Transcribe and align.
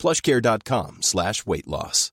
plushcare.com 0.00 0.98
slash 1.00 1.44
weight 1.46 1.66
loss. 1.66 2.10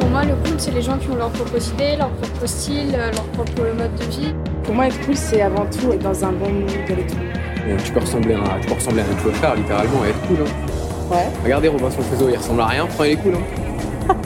Pour 0.00 0.08
moi, 0.10 0.24
le 0.24 0.34
cool, 0.34 0.58
c'est 0.58 0.72
les 0.72 0.82
gens 0.82 0.98
qui 0.98 1.08
ont 1.08 1.14
leur 1.14 1.30
propre 1.30 1.56
idée, 1.74 1.96
leur 1.96 2.10
propre 2.10 2.46
style, 2.46 2.94
euh, 2.94 3.12
leur 3.12 3.24
propre 3.26 3.62
mode 3.76 3.94
de 3.94 4.04
vie. 4.06 4.34
Pour 4.64 4.74
moi, 4.74 4.88
être 4.88 5.00
cool, 5.06 5.16
c'est 5.16 5.40
avant 5.40 5.66
tout 5.66 5.92
être 5.92 6.02
dans 6.02 6.24
un 6.24 6.32
bon 6.32 6.50
mood. 6.50 6.70
Et 6.70 7.76
tu 7.84 7.92
peux 7.92 8.00
ressembler 8.00 8.34
à, 8.34 8.58
tu 8.60 8.66
peux 8.66 8.74
ressembler 8.74 9.02
à 9.02 9.04
un 9.04 9.14
clochard, 9.14 9.54
littéralement, 9.54 10.04
et 10.04 10.08
être 10.08 10.26
cool. 10.26 10.38
Hein. 10.40 11.12
Ouais. 11.12 11.28
Regardez 11.44 11.68
Robinson 11.68 12.02
Crusoe, 12.02 12.30
il 12.32 12.38
ressemble 12.38 12.60
à 12.62 12.66
rien, 12.66 12.86
pourtant 12.86 13.04
il 13.04 13.12
est 13.12 13.16
cool. 13.16 13.34
Hein. 13.36 14.16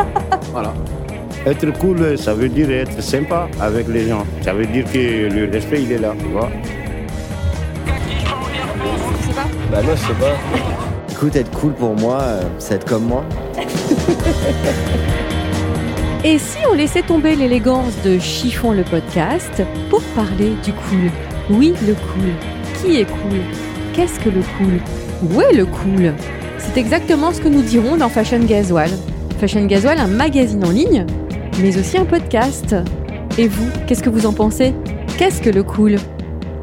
voilà. 0.52 0.72
Être 1.44 1.70
cool, 1.78 2.16
ça 2.18 2.32
veut 2.32 2.48
dire 2.48 2.70
être 2.70 3.02
sympa 3.02 3.48
avec 3.60 3.88
les 3.88 4.08
gens. 4.08 4.24
Ça 4.42 4.54
veut 4.54 4.66
dire 4.66 4.84
que 4.90 5.28
le 5.28 5.50
respect, 5.50 5.82
il 5.82 5.92
est 5.92 5.98
là, 5.98 6.14
tu 6.18 6.26
vois. 6.26 6.50
Je 9.30 9.34
sais 9.34 9.40
pas. 9.40 9.48
Bah 9.70 9.82
moi 9.82 9.94
je 9.94 10.00
sais 10.00 10.14
pas. 10.14 10.36
Écoute, 11.10 11.36
être 11.36 11.50
cool 11.58 11.72
pour 11.74 11.94
moi, 11.94 12.20
euh, 12.20 12.42
c'est 12.58 12.74
être 12.74 12.86
comme 12.86 13.04
moi. 13.04 13.24
Et 16.24 16.38
si 16.38 16.58
on 16.70 16.74
laissait 16.74 17.02
tomber 17.02 17.34
l'élégance 17.36 17.94
de 18.04 18.18
Chiffon 18.18 18.72
le 18.72 18.82
podcast 18.82 19.62
pour 19.88 20.02
parler 20.14 20.52
du 20.64 20.72
cool? 20.72 21.10
Oui, 21.50 21.74
le 21.86 21.94
cool. 21.94 22.32
Qui 22.80 23.00
est 23.00 23.04
cool? 23.04 23.38
Qu'est-ce 23.94 24.20
que 24.20 24.28
le 24.28 24.42
cool? 24.58 24.80
Où 25.22 25.40
est 25.40 25.54
le 25.54 25.64
cool? 25.66 26.12
C'est 26.58 26.78
exactement 26.78 27.32
ce 27.32 27.40
que 27.40 27.48
nous 27.48 27.62
dirons 27.62 27.96
dans 27.96 28.08
Fashion 28.08 28.40
Gasoil. 28.40 28.90
Fashion 29.38 29.64
Gasoil, 29.66 29.98
un 29.98 30.08
magazine 30.08 30.64
en 30.64 30.70
ligne, 30.70 31.06
mais 31.60 31.78
aussi 31.78 31.96
un 31.96 32.04
podcast. 32.04 32.76
Et 33.38 33.48
vous, 33.48 33.68
qu'est-ce 33.86 34.02
que 34.02 34.10
vous 34.10 34.26
en 34.26 34.32
pensez? 34.32 34.74
Qu'est-ce 35.18 35.40
que 35.40 35.50
le 35.50 35.62
cool? 35.62 35.96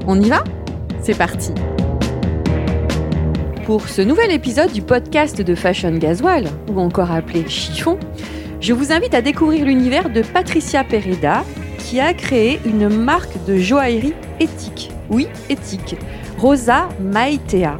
On 0.05 0.19
y 0.19 0.29
va? 0.29 0.43
C'est 1.01 1.17
parti 1.17 1.51
Pour 3.67 3.89
ce 3.89 4.01
nouvel 4.01 4.31
épisode 4.31 4.71
du 4.71 4.81
podcast 4.81 5.41
de 5.41 5.53
Fashion 5.53 5.91
Gasoil, 5.91 6.47
ou 6.69 6.79
encore 6.79 7.11
appelé 7.11 7.45
Chiffon, 7.49 7.99
je 8.61 8.71
vous 8.71 8.93
invite 8.93 9.13
à 9.13 9.21
découvrir 9.21 9.65
l'univers 9.65 10.09
de 10.09 10.21
Patricia 10.21 10.85
Pereda, 10.85 11.43
qui 11.77 11.99
a 11.99 12.13
créé 12.13 12.61
une 12.65 12.87
marque 12.87 13.43
de 13.45 13.57
joaillerie 13.57 14.13
éthique. 14.39 14.89
Oui, 15.09 15.27
éthique. 15.49 15.97
Rosa 16.37 16.87
Maitea. 17.01 17.75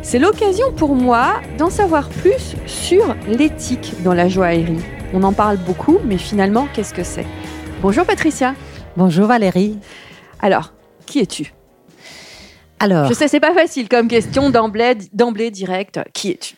C'est 0.00 0.20
l'occasion 0.20 0.70
pour 0.76 0.94
moi 0.94 1.40
d'en 1.58 1.70
savoir 1.70 2.08
plus 2.08 2.54
sur 2.66 3.16
l'éthique 3.26 3.94
dans 4.04 4.14
la 4.14 4.28
joaillerie. 4.28 4.78
On 5.12 5.24
en 5.24 5.32
parle 5.32 5.56
beaucoup, 5.56 5.98
mais 6.04 6.18
finalement, 6.18 6.68
qu'est-ce 6.72 6.94
que 6.94 7.02
c'est? 7.02 7.26
Bonjour 7.82 8.06
Patricia. 8.06 8.54
Bonjour 8.96 9.26
Valérie. 9.26 9.76
Alors, 10.38 10.72
qui 11.04 11.18
es-tu? 11.18 11.52
Alors, 12.80 13.06
Je 13.08 13.14
sais, 13.14 13.28
c'est 13.28 13.40
pas 13.40 13.54
facile 13.54 13.88
comme 13.88 14.08
question 14.08 14.50
d'emblée, 14.50 14.96
d'emblée 15.12 15.50
direct. 15.50 16.00
Qui 16.12 16.30
es-tu? 16.32 16.54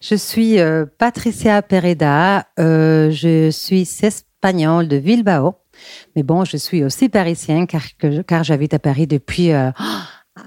Je 0.00 0.14
suis 0.14 0.58
euh, 0.58 0.84
Patricia 0.98 1.60
Pereda. 1.62 2.46
euh, 2.58 3.10
je 3.10 3.50
suis 3.50 3.82
espagnole 4.02 4.88
de 4.88 4.98
Bilbao. 4.98 5.56
Mais 6.14 6.22
bon, 6.22 6.44
je 6.44 6.56
suis 6.56 6.84
aussi 6.84 7.08
parisienne 7.08 7.66
car, 7.66 7.82
que- 7.98 8.22
car 8.22 8.44
j'habite 8.44 8.74
à 8.74 8.78
Paris 8.78 9.06
depuis 9.06 9.52
euh, 9.52 9.70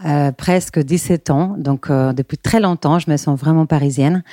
euh, 0.06 0.32
presque 0.32 0.80
17 0.80 1.30
ans. 1.30 1.56
Donc, 1.58 1.90
euh, 1.90 2.14
depuis 2.14 2.38
très 2.38 2.60
longtemps, 2.60 3.00
je 3.00 3.12
me 3.12 3.18
sens 3.18 3.40
vraiment 3.40 3.66
parisienne. 3.66 4.24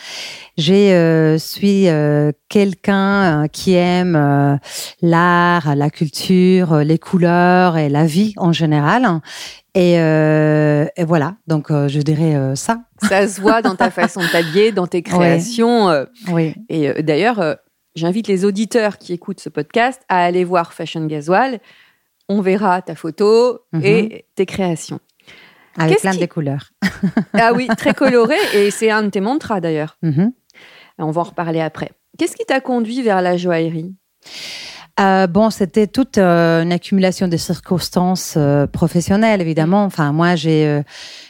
Je 0.56 0.72
euh, 0.72 1.38
suis 1.38 1.88
euh, 1.88 2.32
quelqu'un 2.48 3.46
qui 3.48 3.74
aime 3.74 4.58
l'art, 5.02 5.74
la 5.74 5.90
culture, 5.90 6.76
les 6.78 6.98
couleurs 6.98 7.76
et 7.76 7.88
la 7.88 8.06
vie 8.06 8.32
en 8.36 8.52
général. 8.52 9.20
Et, 9.74 9.92
et 9.94 11.04
voilà, 11.04 11.36
donc 11.46 11.68
je 11.70 12.00
dirais 12.00 12.56
ça. 12.56 12.80
Ça 13.02 13.28
se 13.28 13.40
voit 13.40 13.62
dans 13.62 13.76
ta 13.76 13.90
façon 14.00 14.20
de 14.20 14.26
t'habiller, 14.26 14.72
dans 14.72 14.86
tes 14.88 15.02
créations. 15.02 16.06
Oui. 16.32 16.54
Et 16.68 17.02
d'ailleurs, 17.04 17.56
j'invite 17.94 18.26
les 18.26 18.44
auditeurs 18.44 18.98
qui 18.98 19.12
écoutent 19.12 19.40
ce 19.40 19.48
podcast 19.48 20.02
à 20.08 20.24
aller 20.24 20.42
voir 20.44 20.72
Fashion 20.72 21.06
Gasoil. 21.06 21.60
On 22.28 22.40
verra 22.40 22.82
ta 22.82 22.94
photo 22.94 23.60
Mhm. 23.72 23.84
et 23.84 24.24
tes 24.34 24.46
créations. 24.46 24.98
Avec 25.76 26.00
plein 26.00 26.12
qui- 26.12 26.18
de 26.18 26.26
couleurs. 26.26 26.70
Ah 27.32 27.52
oui, 27.54 27.68
très 27.76 27.94
coloré 27.94 28.36
et 28.54 28.70
c'est 28.70 28.90
un 28.90 29.02
de 29.04 29.08
tes 29.10 29.20
mantras 29.20 29.60
d'ailleurs. 29.60 29.96
Mhm. 30.02 30.32
On 30.98 31.10
va 31.10 31.20
en 31.22 31.24
reparler 31.24 31.60
après. 31.60 31.90
Qu'est-ce 32.18 32.36
qui 32.36 32.44
t'a 32.44 32.60
conduit 32.60 33.02
vers 33.02 33.22
la 33.22 33.36
joaillerie? 33.36 33.94
Euh, 35.00 35.26
bon, 35.26 35.48
c'était 35.48 35.86
toute 35.86 36.18
euh, 36.18 36.62
une 36.62 36.72
accumulation 36.72 37.26
de 37.26 37.36
circonstances 37.38 38.34
euh, 38.36 38.66
professionnelles, 38.66 39.40
évidemment. 39.40 39.84
Enfin, 39.84 40.12
moi, 40.12 40.36
j'ai 40.36 40.66
euh, 40.66 40.82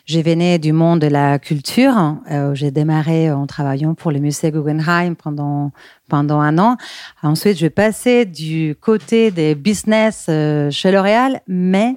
j'ai 0.07 0.23
venu 0.23 0.59
du 0.59 0.73
monde 0.73 0.99
de 0.99 1.07
la 1.07 1.39
culture. 1.39 2.17
Euh, 2.33 2.53
j'ai 2.55 2.73
démarré 2.73 3.31
en 3.31 3.47
travaillant 3.47 3.95
pour 3.95 4.11
le 4.11 4.19
musée 4.19 4.51
Guggenheim 4.51 5.15
pendant 5.15 5.71
pendant 6.09 6.41
un 6.41 6.59
an. 6.59 6.77
Ensuite, 7.23 7.59
je 7.59 7.69
passais 7.69 8.25
du 8.25 8.75
côté 8.81 9.31
des 9.31 9.55
business 9.55 10.27
euh, 10.29 10.69
chez 10.73 10.91
L'Oréal, 10.91 11.41
mais 11.47 11.97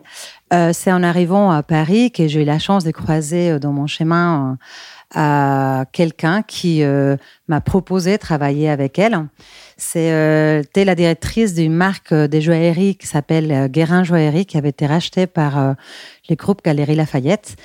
c'est 0.72 0.92
en 0.92 1.02
arrivant 1.02 1.50
à 1.50 1.64
Paris 1.64 2.12
que 2.12 2.28
j'ai 2.28 2.44
eu 2.44 2.46
la 2.46 2.60
chance 2.60 2.84
de 2.84 2.92
croiser 2.92 3.58
dans 3.58 3.74
mon 3.74 3.88
chemin 3.88 4.60
à 5.14 5.86
quelqu'un 5.92 6.42
qui 6.42 6.84
euh, 6.84 7.18
m'a 7.48 7.62
proposé 7.62 8.14
de 8.14 8.18
travailler 8.18 8.70
avec 8.70 8.98
elle. 8.98 9.28
C'est 9.78 10.12
euh, 10.12 10.64
la 10.76 10.96
directrice 10.96 11.54
d'une 11.54 11.74
marque 11.74 12.12
euh, 12.12 12.28
des 12.28 12.42
joailleries 12.42 12.96
qui 12.96 13.08
s'appelle 13.08 13.52
euh, 13.52 13.68
Guérin 13.68 14.04
Joaillerie, 14.04 14.46
qui 14.46 14.58
avait 14.58 14.70
été 14.70 14.86
rachetée 14.86 15.28
par 15.28 15.60
euh, 15.60 15.74
les 16.30 16.36
groupes 16.36 16.64
Galeries 16.64 16.96
Lafayette 16.96 17.56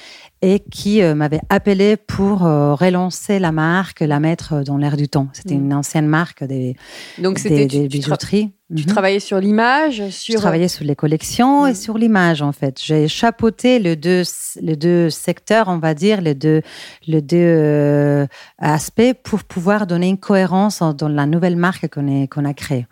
et 0.41 0.60
qui 0.71 1.03
euh, 1.03 1.15
m'avait 1.15 1.41
appelé 1.49 1.97
pour 1.97 2.47
euh, 2.47 2.75
relancer 2.75 3.38
la 3.41 3.50
marque, 3.53 4.00
la 4.00 4.21
mettre 4.21 4.62
dans 4.62 4.76
l'air 4.76 4.97
du 4.97 5.09
temps. 5.09 5.28
C'était 5.32 5.56
Mhm. 5.56 5.65
une 5.65 5.75
ancienne 5.75 6.06
marque 6.06 6.44
des, 6.44 6.76
Donc 7.19 7.43
des, 7.43 7.49
des 7.50 7.66
tu, 7.66 7.69
tu 7.69 7.84
tra- 7.87 7.88
bijouteries. 7.88 8.53
tu 8.76 8.82
Mhm. 8.84 8.87
travaillais 8.87 9.19
sur 9.21 9.41
l'image, 9.41 10.04
Je 10.06 10.10
sur 10.10 10.41
travaillais 10.41 10.69
sur 10.69 10.84
les 10.84 10.94
collections 10.94 11.66
et 11.66 11.71
Mhm. 11.71 11.75
sur 11.75 11.99
l'image 11.99 12.41
en 12.43 12.53
fait. 12.53 12.81
J'ai 12.81 13.09
chapeauté 13.09 13.78
les 13.81 13.97
deux, 13.97 14.22
les 14.60 14.76
deux 14.76 15.10
secteurs, 15.10 15.66
on 15.69 15.78
va 15.78 15.94
dire, 15.94 16.21
les 16.21 16.34
deux, 16.34 16.62
les 17.09 17.20
deux 17.22 17.37
euh, 17.38 18.26
aspects 18.59 19.15
pour 19.25 19.43
pouvoir 19.43 19.87
donner 19.88 20.09
une 20.09 20.19
cohérence 20.19 20.82
en- 20.82 20.93
dans 20.94 21.09
la 21.09 21.26
nouvelle 21.26 21.56
marque 21.56 21.88
qu'on 21.88 22.26
qu'on 22.28 22.44
a 22.44 22.55
créée. 22.55 22.87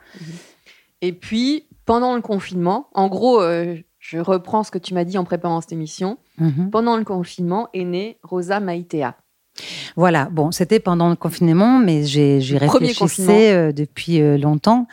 Et 1.03 1.13
puis, 1.13 1.67
pendant 1.84 2.17
le 2.17 2.23
confinement, 2.23 2.89
en 2.95 3.07
gros, 3.09 3.41
euh, 3.41 3.77
je 4.09 4.19
reprends 4.19 4.62
ce 4.62 4.71
que 4.71 4.78
tu 4.78 4.94
m'as 4.94 5.05
dit 5.05 5.19
en 5.19 5.25
préparant 5.25 5.61
cette 5.61 5.72
émission. 5.72 6.19
Mhm. 6.39 6.71
Pendant 6.71 6.97
le 6.97 7.05
confinement 7.05 7.69
est 7.75 7.84
née 7.84 8.19
Rosa 8.22 8.61
Maitea. 8.61 9.17
Voilà, 9.97 10.28
bon, 10.31 10.53
c'était 10.53 10.81
pendant 10.81 11.09
le 11.09 11.17
confinement, 11.17 11.78
mais 11.78 12.05
j'ai 12.05 12.43
j'y 12.43 12.59
réfléchissais 12.59 13.55
euh, 13.55 13.72
depuis 13.72 14.21
euh, 14.21 14.37
longtemps 14.37 14.87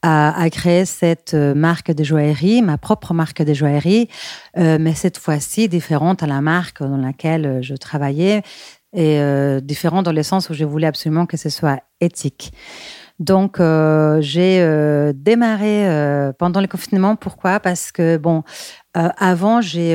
à, 0.00 0.40
à 0.40 0.48
créer 0.48 0.86
cette 0.86 1.34
euh, 1.34 1.54
marque 1.54 1.92
de 1.92 2.02
joaillerie, 2.02 2.62
ma 2.62 2.78
propre 2.78 3.12
marque 3.12 3.42
de 3.42 3.52
joaillerie, 3.52 4.08
mais 4.56 4.94
cette 4.94 5.18
fois-ci 5.18 5.68
différente 5.68 6.22
à 6.22 6.26
la 6.26 6.40
marque 6.40 6.82
dans 6.82 6.96
laquelle 6.96 7.58
je 7.60 7.74
travaillais 7.74 8.42
et 8.94 9.20
différente 9.60 10.06
dans 10.06 10.12
le 10.12 10.22
sens 10.22 10.48
où 10.48 10.54
je 10.54 10.64
voulais 10.64 10.86
absolument 10.86 11.26
que 11.26 11.36
ce 11.36 11.50
soit 11.50 11.82
éthique. 12.00 12.52
Donc, 13.18 13.60
euh, 13.60 14.20
j'ai 14.20 14.60
euh, 14.60 15.12
démarré 15.14 15.88
euh, 15.88 16.32
pendant 16.32 16.60
le 16.60 16.66
confinement. 16.66 17.16
Pourquoi? 17.16 17.60
Parce 17.60 17.90
que, 17.92 18.16
bon, 18.18 18.42
avant, 18.94 19.60
j'ai... 19.60 19.94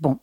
bon, 0.00 0.18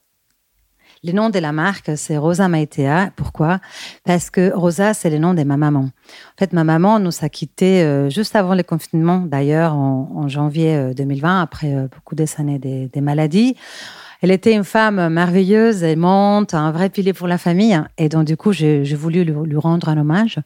le 1.02 1.14
nom 1.14 1.30
de 1.30 1.40
la 1.40 1.52
marque, 1.54 1.92
c'est 1.96 2.18
Rosa 2.18 2.50
Maitea. 2.50 3.12
Pourquoi? 3.16 3.60
Parce 4.04 4.30
que 4.30 4.52
Rosa, 4.54 4.94
c'est 4.94 5.10
le 5.10 5.18
nom 5.18 5.34
de 5.34 5.44
ma 5.44 5.56
maman. 5.56 5.80
En 5.80 6.38
fait, 6.38 6.52
ma 6.52 6.64
maman 6.64 7.00
nous 7.00 7.12
a 7.22 7.30
quittés 7.30 8.10
juste 8.10 8.36
avant 8.36 8.54
le 8.54 8.64
confinement, 8.64 9.20
d'ailleurs, 9.20 9.76
en, 9.76 10.28
janvier 10.28 10.76
euh, 10.76 10.94
2020, 10.94 11.42
après 11.42 11.88
beaucoup 11.96 12.16
des 12.16 12.28
années 12.38 12.60
des, 12.60 13.02
maladies. 13.02 13.56
Elle 14.22 14.32
était 14.32 14.54
une 14.54 14.66
femme 14.66 15.08
merveilleuse, 15.08 15.84
aimante, 15.84 16.54
un 16.54 16.72
vrai 16.72 16.90
pilier 16.90 17.14
pour 17.14 17.28
la 17.28 17.38
famille. 17.38 17.80
Et 17.98 18.10
donc, 18.10 18.26
du 18.26 18.36
coup, 18.36 18.52
j'ai 18.52 18.84
voulu 18.96 19.24
lui 19.24 19.58
rendre 19.58 19.88
un 19.88 19.98
hommage. 19.98 20.40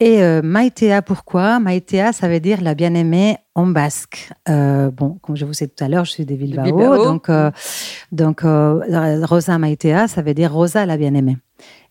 Et 0.00 0.22
euh, 0.22 0.42
Maïtea, 0.42 1.02
pourquoi? 1.02 1.60
Maïtea, 1.60 2.12
ça 2.12 2.28
veut 2.28 2.40
dire 2.40 2.60
la 2.60 2.74
bien-aimée 2.74 3.36
en 3.54 3.66
basque. 3.66 4.30
Euh, 4.48 4.90
bon, 4.90 5.18
comme 5.22 5.36
je 5.36 5.44
vous 5.44 5.62
ai 5.62 5.66
dit 5.66 5.72
tout 5.76 5.84
à 5.84 5.88
l'heure, 5.88 6.04
je 6.04 6.12
suis 6.12 6.26
de 6.26 6.34
Bilbao, 6.34 6.64
Bilbao. 6.64 7.04
donc, 7.04 7.28
euh, 7.28 7.50
donc 8.10 8.44
euh, 8.44 9.24
Rosa 9.24 9.58
Maïtea, 9.58 10.08
ça 10.08 10.22
veut 10.22 10.34
dire 10.34 10.52
Rosa 10.52 10.86
la 10.86 10.96
bien-aimée. 10.96 11.36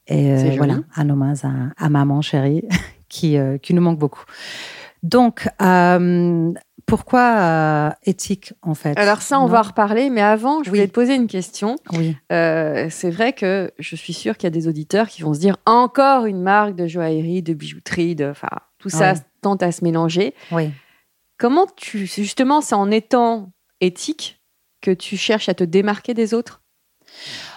Et 0.07 0.57
voilà, 0.57 0.79
un 0.95 1.09
hommage 1.09 1.45
à, 1.45 1.51
à 1.77 1.89
maman 1.89 2.21
chérie 2.21 2.63
qui, 3.09 3.37
qui 3.61 3.73
nous 3.73 3.81
manque 3.81 3.99
beaucoup. 3.99 4.25
Donc, 5.03 5.47
euh, 5.61 6.53
pourquoi 6.91 7.37
euh, 7.39 7.89
éthique 8.03 8.53
en 8.61 8.75
fait? 8.75 8.97
Alors 8.99 9.21
ça, 9.21 9.39
on 9.39 9.43
Non 9.43 9.47
va 9.47 9.59
en 9.59 9.63
reparler, 9.63 10.09
mais 10.09 10.19
avant, 10.21 10.61
je 10.61 10.69
voulais 10.69 10.81
Oui. 10.81 10.87
te 10.89 10.93
poser 10.93 11.15
une 11.15 11.27
question. 11.27 11.77
Oui. 11.93 12.17
Euh, 12.33 12.87
c'est 12.89 13.09
vrai 13.09 13.31
que 13.31 13.71
je 13.79 13.95
suis 13.95 14.11
sûre 14.11 14.35
qu'il 14.35 14.43
y 14.43 14.47
a 14.47 14.51
des 14.51 14.67
auditeurs 14.67 15.07
qui 15.07 15.21
vont 15.21 15.33
se 15.33 15.39
dire 15.39 15.55
encore 15.65 16.25
une 16.25 16.41
marque 16.41 16.75
de 16.75 16.87
joaillerie, 16.87 17.41
de 17.41 17.53
bijouterie, 17.53 18.15
de, 18.15 18.25
enfin, 18.29 18.49
tout 18.77 18.89
ça 18.89 19.13
Ouais. 19.13 19.19
tente 19.41 19.63
à 19.63 19.71
se 19.71 19.85
mélanger. 19.85 20.33
Oui. 20.51 20.71
Comment 21.39 21.65
tu, 21.77 22.05
justement, 22.05 22.59
c'est 22.59 22.75
en 22.75 22.91
étant 22.91 23.51
éthique 23.79 24.41
que 24.81 24.91
tu 24.91 25.15
cherches 25.15 25.47
à 25.47 25.53
te 25.53 25.63
démarquer 25.63 26.13
des 26.13 26.33
autres? 26.33 26.61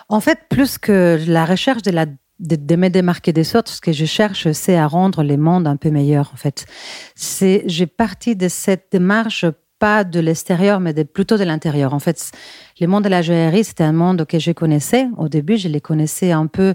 En 0.08 0.20
fait, 0.20 0.38
plus 0.48 0.78
que 0.78 1.18
la 1.26 1.44
recherche 1.44 1.82
de, 1.82 1.90
la, 1.90 2.06
de, 2.40 2.76
me 2.76 2.88
démarquer 2.88 3.32
des 3.32 3.56
autres, 3.56 3.70
ce 3.70 3.80
que 3.80 3.92
je 3.92 4.04
cherche, 4.04 4.50
c'est 4.52 4.76
à 4.76 4.86
rendre 4.86 5.22
les 5.22 5.36
mondes 5.36 5.66
un 5.66 5.76
peu 5.76 5.90
meilleurs, 5.90 6.30
en 6.32 6.36
fait. 6.36 6.66
C'est, 7.14 7.62
j'ai 7.66 7.86
parti 7.86 8.36
de 8.36 8.48
cette 8.48 8.88
démarche, 8.92 9.46
pas 9.78 10.04
de 10.04 10.20
l'extérieur, 10.20 10.80
mais 10.80 10.92
de, 10.92 11.02
plutôt 11.02 11.36
de 11.36 11.44
l'intérieur. 11.44 11.94
En 11.94 11.98
fait, 11.98 12.32
le 12.80 12.86
monde 12.86 13.04
de 13.04 13.08
la 13.08 13.22
joaillerie, 13.22 13.64
c'était 13.64 13.84
un 13.84 13.92
monde 13.92 14.24
que 14.26 14.38
je 14.38 14.52
connaissais. 14.52 15.08
Au 15.16 15.28
début, 15.28 15.56
je 15.56 15.68
les 15.68 15.80
connaissais 15.80 16.32
un 16.32 16.46
peu, 16.46 16.74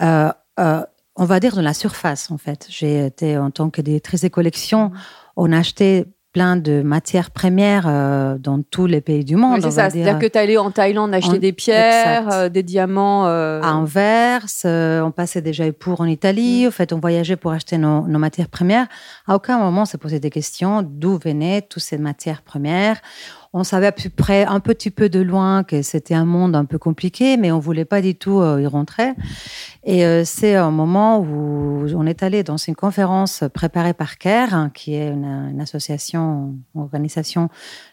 euh, 0.00 0.30
euh, 0.60 0.82
on 1.16 1.24
va 1.24 1.40
dire, 1.40 1.56
de 1.56 1.62
la 1.62 1.74
surface, 1.74 2.30
en 2.30 2.38
fait. 2.38 2.66
J'ai 2.68 3.06
été, 3.06 3.36
en 3.36 3.50
tant 3.50 3.70
que 3.70 3.82
directrice 3.82 4.22
de 4.22 4.28
collection, 4.28 4.92
on 5.36 5.52
achetait 5.52 6.06
plein 6.34 6.56
de 6.56 6.82
matières 6.82 7.30
premières 7.30 7.86
euh, 7.88 8.36
dans 8.38 8.60
tous 8.62 8.86
les 8.86 9.00
pays 9.00 9.24
du 9.24 9.36
monde. 9.36 9.54
Oui, 9.54 9.62
c'est 9.62 9.70
ça. 9.70 9.88
C'est-à-dire 9.88 10.18
que 10.18 10.26
tu 10.26 10.36
allé 10.36 10.58
en 10.58 10.70
Thaïlande 10.70 11.14
acheter 11.14 11.36
En- 11.36 11.40
des 11.40 11.52
pierres, 11.52 12.28
euh, 12.32 12.48
des 12.50 12.62
diamants. 12.64 13.26
euh, 13.26 13.62
à 13.62 13.72
Anvers, 13.74 14.44
on 14.64 15.12
passait 15.12 15.40
déjà 15.40 15.72
pour 15.72 16.00
en 16.00 16.06
Italie, 16.06 16.64
Mm. 16.64 16.68
en 16.68 16.70
fait, 16.72 16.92
on 16.92 16.98
voyageait 16.98 17.36
pour 17.36 17.52
acheter 17.52 17.78
nos, 17.78 18.06
nos 18.06 18.18
matières 18.18 18.48
premières. 18.48 18.88
À 19.26 19.34
aucun 19.36 19.58
moment 19.58 19.82
on 19.82 19.84
s'est 19.86 19.96
posé 19.96 20.18
des 20.20 20.30
questions 20.30 20.82
d'où 20.82 21.18
venaient 21.24 21.62
toutes 21.62 21.82
ces 21.84 21.96
matières 21.98 22.42
premières. 22.42 22.98
On 23.56 23.64
savait 23.64 23.86
à 23.86 23.92
peu 23.92 24.10
près 24.10 24.44
un 24.44 24.60
petit 24.60 24.90
peu 24.90 25.08
de 25.08 25.20
loin 25.20 25.62
que 25.62 25.80
c'était 25.82 26.14
un 26.14 26.24
monde 26.24 26.56
un 26.56 26.64
peu 26.64 26.76
compliqué, 26.76 27.36
mais 27.36 27.52
on 27.52 27.60
voulait 27.60 27.84
pas 27.84 28.02
du 28.02 28.14
tout 28.14 28.40
euh, 28.40 28.60
y 28.60 28.66
rentrer. 28.66 29.12
Et 29.84 30.04
euh, 30.04 30.24
c'est 30.24 30.56
un 30.56 30.70
moment 30.70 31.20
où 31.20 31.86
on 31.94 32.06
est 32.06 32.22
allé 32.22 32.42
dans 32.42 32.56
une 32.56 32.74
conférence 32.74 33.44
préparée 33.54 33.94
par 33.94 34.18
CARE, 34.18 34.54
hein, 34.54 34.70
qui 34.74 34.94
est 34.94 35.08
une, 35.08 35.24
une 35.24 35.60
association, 35.60 36.54
une 36.74 36.80
organisation 36.80 37.48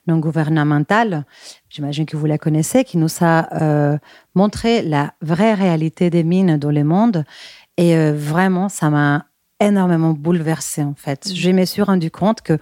non 0.07 0.17
gouvernementale, 0.17 1.25
j'imagine 1.69 2.05
que 2.05 2.17
vous 2.17 2.25
la 2.25 2.37
connaissez, 2.37 2.83
qui 2.83 2.97
nous 2.97 3.09
a 3.21 3.61
euh, 3.61 3.97
montré 4.35 4.81
la 4.81 5.13
vraie 5.21 5.53
réalité 5.53 6.09
des 6.09 6.23
mines 6.23 6.57
dans 6.57 6.71
le 6.71 6.83
monde. 6.83 7.23
Et 7.77 7.95
euh, 7.95 8.13
vraiment, 8.15 8.69
ça 8.69 8.89
m'a 8.89 9.25
énormément 9.59 10.11
bouleversée, 10.11 10.83
en 10.83 10.95
fait. 10.95 11.27
Mhm. 11.27 11.35
Je 11.35 11.49
me 11.51 11.65
suis 11.65 11.81
rendu 11.81 12.11
compte 12.11 12.41
que 12.41 12.57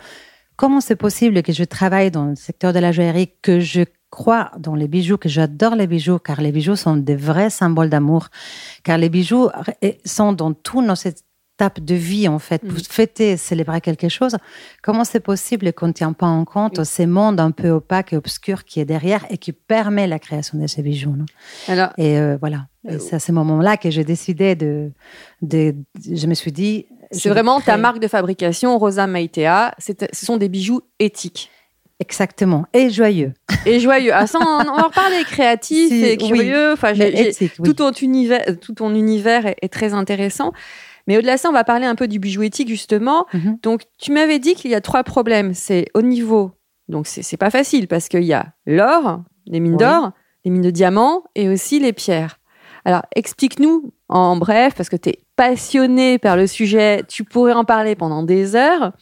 comment 0.60 0.82
c'est 0.82 0.98
possible 0.98 1.42
que 1.42 1.54
je 1.54 1.64
travaille 1.64 2.12
dans 2.12 2.26
le 2.26 2.36
secteur 2.36 2.74
de 2.74 2.80
la 2.80 2.92
joaillerie, 2.92 3.32
que 3.42 3.62
je 3.62 3.84
crois 4.10 4.52
dans 4.60 4.76
les 4.76 4.90
bijoux, 4.90 5.18
que 5.18 5.30
j'adore 5.30 5.76
les 5.76 5.88
bijoux, 5.88 6.20
car 6.20 6.42
les 6.42 6.52
bijoux 6.52 6.76
sont 6.76 6.98
des 6.98 7.16
vrais 7.16 7.50
symboles 7.50 7.90
d'amour, 7.90 8.28
car 8.84 8.98
les 8.98 9.08
bijoux 9.08 9.48
r- 9.48 9.98
sont 10.04 10.34
dans 10.34 10.52
tous 10.54 10.82
nos 10.82 10.96
étapes 11.60 11.82
de 11.82 11.96
vie, 11.96 12.30
en 12.30 12.40
fait, 12.40 12.60
pour 12.62 12.72
Mhm. 12.78 12.84
fêter, 12.90 13.36
célébrer 13.38 13.82
quelque 13.82 14.08
chose. 14.08 14.38
Comment 14.82 15.04
c'est 15.04 15.20
possible 15.20 15.74
qu'on 15.74 15.88
ne 15.88 15.92
tient 15.94 16.14
pas 16.14 16.26
en 16.26 16.46
compte 16.46 16.86
ces 16.86 17.06
mondes 17.06 17.40
un 17.42 17.52
peu 17.52 17.70
opaques 17.70 18.14
et 18.14 18.18
obscurs 18.18 18.64
qui 18.64 18.80
est 18.80 18.86
derrière 18.86 19.26
et 19.30 19.38
qui 19.38 19.52
permet 19.52 20.08
la 20.08 20.20
création 20.20 20.58
de 20.58 20.68
ces 20.68 20.82
bijoux 20.82 21.12
non? 21.18 21.26
Alors, 21.68 21.90
Et 21.98 22.18
euh, 22.18 22.38
voilà. 22.40 22.68
Euh, 22.90 22.98
c'est 22.98 23.18
à 23.18 23.20
ce 23.20 23.34
moment-là 23.34 23.76
que 23.76 23.90
j'ai 23.90 24.06
décidé 24.06 24.56
de, 24.56 24.90
de, 25.42 25.76
Je 26.10 26.28
me 26.28 26.34
suis 26.34 26.54
dit. 26.54 26.86
c'est 27.12 27.28
vraiment 27.28 27.60
ta 27.60 27.76
marque 27.76 28.00
de 28.00 28.08
fabrication, 28.08 28.78
Rosa 28.78 29.06
Maitea. 29.06 29.74
Ce 29.80 29.94
sont 30.14 30.38
des 30.38 30.48
bijoux 30.48 30.82
éthiques. 31.00 31.50
Exactement. 32.00 32.66
Et 32.74 32.90
joyeux. 32.90 33.34
Et 33.66 33.82
joyeux. 33.82 34.12
Ah, 34.14 34.26
ça, 34.26 34.40
on, 34.40 34.64
va 34.64 34.72
en 34.72 34.84
reparler 34.88 35.22
créatif 35.26 35.90
Si, 35.90 36.06
et 36.06 36.18
oui. 36.22 36.28
curieux. 36.30 36.72
Enfin, 36.72 36.94
j'ai- 36.94 37.28
éthique, 37.28 37.52
oui. 37.60 37.68
tout 37.68 37.74
ton 37.74 37.92
univers, 37.92 38.46
tout 38.62 38.72
ton 38.74 38.96
univers 38.96 39.46
est, 39.46 39.58
est 39.62 39.68
très 39.68 39.94
intéressant. 39.94 40.54
Mais 41.10 41.18
au-delà 41.18 41.36
de 41.36 41.40
ça, 41.40 41.50
on 41.50 41.54
va 41.54 41.64
parler 41.64 41.88
un 41.88 41.96
peu 41.96 42.08
du 42.08 42.20
bijou 42.20 42.44
éthique 42.44 42.70
justement. 42.70 43.26
Mhm. 43.34 43.58
Donc, 43.64 43.82
tu 43.98 44.12
m'avais 44.12 44.38
dit 44.38 44.54
qu'il 44.54 44.70
y 44.70 44.76
a 44.76 44.80
trois 44.82 45.04
problèmes. 45.04 45.56
C'est 45.56 45.88
au 45.96 46.04
niveau, 46.04 46.52
donc 46.88 47.08
c'est 47.08 47.24
c'est 47.24 47.36
pas 47.36 47.50
facile 47.50 47.88
parce 47.88 48.08
qu'il 48.10 48.24
y 48.24 48.34
a 48.34 48.46
l'or, 48.68 49.24
les 49.48 49.60
mines 49.60 49.72
Oui. 49.74 49.80
d'or, 49.80 50.12
les 50.46 50.52
mines 50.52 50.62
de 50.62 50.70
diamants 50.70 51.24
et 51.34 51.50
aussi 51.50 51.80
les 51.80 51.94
pierres. 51.94 52.40
Alors, 52.86 53.02
explique-nous 53.16 53.92
en 54.08 54.38
bref, 54.38 54.76
parce 54.76 54.88
que 54.88 54.96
tu 54.96 55.10
es 55.10 55.20
passionné 55.36 56.20
par 56.20 56.38
le 56.38 56.46
sujet, 56.46 57.04
tu 57.08 57.24
pourrais 57.24 57.54
en 57.54 57.66
parler 57.66 57.96
pendant 57.96 58.22
des 58.22 58.56
heures. 58.56 58.94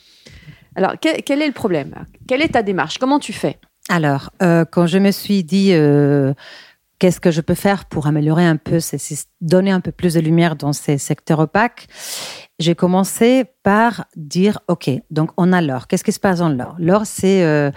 Alors, 0.77 0.93
quel, 1.01 1.23
quel 1.23 1.41
est 1.41 1.47
le 1.47 1.53
problème? 1.53 1.93
Quelle 2.27 2.41
est 2.41 2.53
ta 2.53 2.63
démarche? 2.63 2.99
Comment 2.99 3.19
tu 3.19 3.33
fais? 3.33 3.57
Alors, 3.89 4.31
euh, 4.41 4.63
quand 4.65 4.87
je 4.87 4.97
me 4.97 5.11
suis 5.11 5.43
dit 5.43 5.69
euh, 5.73 6.33
qu'est-ce 6.99 7.19
que 7.19 7.31
je 7.31 7.41
peux 7.41 7.55
faire 7.55 7.85
pour 7.85 8.07
améliorer 8.07 8.45
un 8.45 8.57
peu, 8.57 8.79
donner 9.41 9.71
un 9.71 9.81
peu 9.81 9.91
plus 9.91 10.13
de 10.15 10.19
lumière 10.19 10.55
dans 10.55 10.73
ces 10.73 10.97
secteurs 10.97 11.39
opaques, 11.39 11.87
j'ai 12.59 12.75
commencé 12.75 13.45
par 13.63 14.05
dire 14.15 14.59
OK, 14.67 14.89
donc 15.11 15.31
on 15.37 15.53
a 15.53 15.61
l'or. 15.61 15.87
Qu'est-ce 15.87 16.03
qui 16.03 16.11
se 16.11 16.19
passe 16.19 16.39
dans 16.39 16.49
l'or? 16.49 16.75
L'or, 16.79 17.05
c'est 17.05 17.43
euh, 17.43 17.71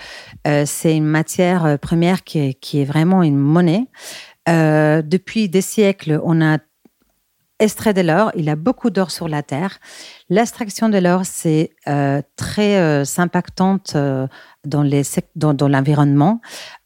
euh, 0.46 0.64
une 0.84 1.04
matière 1.04 1.64
euh, 1.66 1.76
première 1.76 2.24
qui 2.24 2.38
est, 2.38 2.54
qui 2.54 2.80
est 2.80 2.84
vraiment 2.84 3.22
une 3.22 3.36
monnaie. 3.36 3.86
Euh, 4.48 5.02
depuis 5.02 5.48
des 5.48 5.60
siècles, 5.60 6.20
on 6.24 6.40
a 6.40 6.58
extrait 7.60 7.94
de 7.94 8.00
l'or. 8.00 8.32
Il 8.36 8.44
y 8.44 8.50
a 8.50 8.56
beaucoup 8.56 8.90
d'or 8.90 9.10
sur 9.12 9.28
la 9.28 9.42
Terre. 9.42 9.78
L'extraction 10.28 10.88
de 10.88 10.98
l'or, 10.98 11.22
c'est 11.24 11.70
euh, 11.88 12.20
très 12.36 12.78
euh, 12.78 13.04
impactante 13.18 13.92
euh, 13.96 14.26
dans 14.66 14.84
sec- 15.02 15.30
dans, 15.36 15.54
dans 15.54 15.68
l'environnement. 15.68 16.40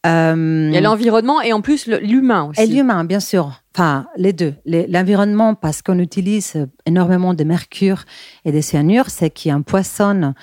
Euh, 0.07 0.67
Il 0.69 0.75
y 0.75 0.79
a 0.79 0.81
l'environnement 0.81 1.41
et 1.41 1.53
en 1.53 1.61
plus 1.61 1.87
l'humain 1.87 2.45
aussi. 2.51 2.61
et 2.63 2.67
l'humain, 2.67 3.05
bien 3.05 3.21
sûr. 3.21 3.61
Enfin, 3.77 4.07
les 4.17 4.33
deux. 4.33 4.55
L'environnement, 4.67 5.55
parce 5.57 5.83
qu'on 5.83 5.99
utilise 5.99 6.69
énormément 6.87 7.35
de 7.35 7.43
mercure 7.43 8.05
et 8.45 8.53
de 8.53 8.61
cyanure, 8.61 9.11
c'est 9.11 9.31
qui 9.31 9.53
empoisonne 9.53 10.35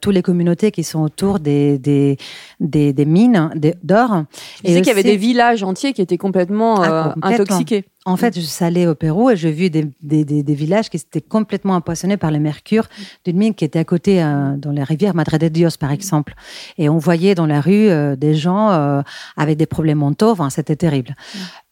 toutes 0.00 0.14
les 0.14 0.22
communautés 0.22 0.70
qui 0.70 0.84
sont 0.84 1.00
autour 1.00 1.40
des, 1.40 1.78
des, 1.78 2.18
des, 2.60 2.92
des 2.92 3.04
mines 3.06 3.50
des- 3.54 3.74
d'or. 3.82 4.24
Tu 4.62 4.72
sais 4.72 4.78
qu'il 4.82 4.88
y 4.88 4.90
avait 4.90 5.02
des 5.02 5.16
villages 5.16 5.62
entiers 5.62 5.92
qui 5.94 6.02
étaient 6.02 6.18
complètement 6.18 6.82
Ah, 6.82 7.12
complètement. 7.14 7.42
intoxiqués. 7.44 7.84
En 8.06 8.16
fait, 8.16 8.34
je 8.34 8.40
suis 8.40 8.64
allée 8.64 8.86
au 8.86 8.94
Pérou 8.94 9.28
et 9.28 9.36
j'ai 9.36 9.52
vu 9.52 9.68
des, 9.68 9.86
des, 10.00 10.24
des, 10.24 10.42
des 10.42 10.54
villages 10.54 10.88
qui 10.88 10.96
étaient 10.96 11.20
complètement 11.20 11.74
empoisonnés 11.74 12.16
par 12.16 12.30
le 12.30 12.38
mercure 12.38 12.88
d'une 13.26 13.36
mine 13.36 13.54
qui 13.54 13.66
était 13.66 13.78
à 13.78 13.84
côté, 13.84 14.22
euh, 14.22 14.56
dans 14.56 14.72
la 14.72 14.84
rivière 14.84 15.14
Madre 15.14 15.36
de 15.36 15.48
Dios, 15.48 15.76
par 15.78 15.92
exemple. 15.92 16.32
Et 16.78 16.88
on 16.88 16.96
voyait 16.96 17.34
dans 17.34 17.44
la 17.44 17.60
rue 17.60 17.90
euh, 17.90 18.16
des 18.16 18.34
gens 18.34 18.70
euh, 18.70 19.02
avec 19.36 19.58
des 19.58 19.66
problèmes 19.66 19.98
mentaux. 19.98 20.30
Enfin, 20.30 20.48
c'était 20.48 20.76
terrible. 20.76 21.14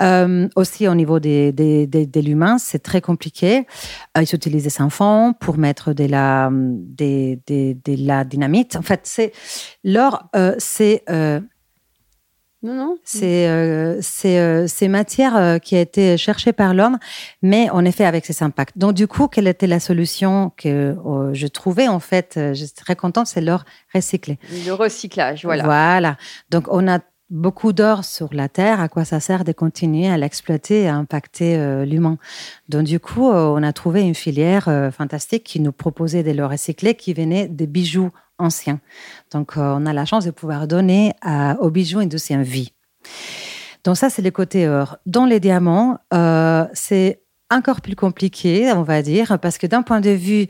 Euh, 0.03 0.49
aussi, 0.55 0.87
au 0.87 0.95
niveau 0.95 1.19
des, 1.19 1.51
de 1.51 2.21
l'humain, 2.21 2.59
c'est 2.59 2.83
très 2.83 3.01
compliqué. 3.01 3.67
Ils 4.15 4.35
utilisent 4.35 4.65
des 4.65 4.83
enfants 4.83 5.33
pour 5.33 5.57
mettre 5.57 5.95
de 5.95 6.05
la, 6.05 6.51
de 6.53 8.25
dynamite. 8.25 8.77
En 8.77 8.83
fait, 8.83 9.01
c'est 9.05 9.33
l'or, 9.83 10.25
euh, 10.37 10.55
c'est 10.59 11.05
Non, 12.63 12.75
non. 12.75 12.99
c'est 13.05 13.49
euh, 13.49 14.01
euh, 14.25 14.67
euh, 14.67 15.59
qui 15.61 15.77
a 15.77 15.81
été 15.81 16.17
cherchée 16.17 16.53
par 16.53 16.75
l'homme, 16.75 16.99
mais 17.41 17.71
en 17.71 17.85
effet 17.85 18.05
avec 18.05 18.27
ses 18.27 18.43
impacts. 18.43 18.77
Donc 18.77 18.95
du 18.95 19.07
coup, 19.07 19.29
quelle 19.29 19.47
était 19.47 19.69
la 19.69 19.79
solution 19.79 20.51
que 20.57 20.97
euh, 21.07 21.35
je 21.35 21.47
trouvais 21.47 21.87
en 21.87 22.01
fait 22.01 22.35
euh, 22.37 22.55
Je 22.55 22.65
suis 22.65 22.75
très 22.75 22.97
contente, 22.97 23.29
c'est 23.29 23.41
l'or 23.41 23.65
recyclé. 23.95 24.39
Le 24.67 24.73
recyclage, 24.73 25.45
voilà. 25.45 25.65
Voilà. 25.65 26.17
Donc 26.51 26.67
on 26.69 26.89
a 26.89 26.99
beaucoup 27.31 27.73
d'or 27.73 28.05
sur 28.05 28.33
la 28.33 28.49
terre. 28.49 28.81
À 28.81 28.89
quoi 28.89 29.05
ça 29.05 29.21
sert 29.21 29.45
de 29.45 29.53
continuer 29.53 30.09
à 30.09 30.17
l'exploiter 30.17 30.83
et 30.83 30.89
à 30.89 30.97
impacter 30.97 31.57
euh, 31.57 31.85
l'humain? 31.85 32.19
Donc 32.69 32.85
du 32.85 32.99
coup, 33.01 33.31
euh, 33.31 33.47
on 33.47 33.63
a 33.63 33.73
trouvé 33.73 34.03
une 34.03 34.15
filière 34.15 34.69
euh, 34.69 34.91
fantastique 34.91 35.45
qui 35.45 35.61
nous 35.61 35.73
proposait 35.73 36.23
de 36.23 36.33
l'or 36.33 36.51
recyclé 36.51 36.95
qui 36.95 37.15
venait 37.15 37.47
des 37.47 37.67
bijoux 37.67 38.11
anciens. 38.39 38.81
Donc 39.33 39.57
euh, 39.57 39.75
on 39.77 39.87
a 39.87 39.93
la 39.93 40.05
chance 40.05 40.25
de 40.25 40.31
pouvoir 40.31 40.67
donner 40.67 41.13
à, 41.23 41.57
aux 41.61 41.71
bijoux 41.71 42.01
une 42.01 42.09
deuxième 42.09 42.43
vie. 42.43 42.73
Donc 43.85 43.97
ça, 43.97 44.11
c'est 44.11 44.23
le 44.23 44.31
côté 44.31 44.69
or. 44.69 44.99
Dans 45.07 45.25
les 45.25 45.41
diamants, 45.41 45.99
euh, 46.13 46.67
c'est 46.73 47.23
encore 47.51 47.81
plus 47.81 47.97
compliqué, 47.97 48.73
on 48.73 48.83
va 48.83 49.03
dire, 49.03 49.39
parce 49.39 49.59
que 49.59 49.67
d'un 49.67 49.83
point 49.83 50.01
de 50.01 50.11
vue 50.11 50.49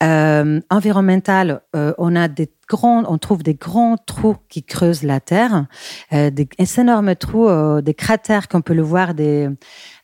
Euh, 0.00 0.60
environnemental, 0.70 1.60
euh, 1.74 1.92
on 1.98 2.14
a 2.14 2.28
des 2.28 2.48
grands, 2.68 3.02
on 3.08 3.18
trouve 3.18 3.42
des 3.42 3.54
grands 3.54 3.96
trous 3.96 4.36
qui 4.48 4.62
creusent 4.62 5.02
la 5.02 5.18
terre, 5.18 5.64
euh, 6.12 6.30
des 6.30 6.46
énormes 6.78 7.16
trous, 7.16 7.48
des 7.80 7.94
cratères 7.94 8.46
qu'on 8.46 8.60
peut 8.60 8.74
le 8.74 8.82
voir 8.82 9.14
des, 9.14 9.48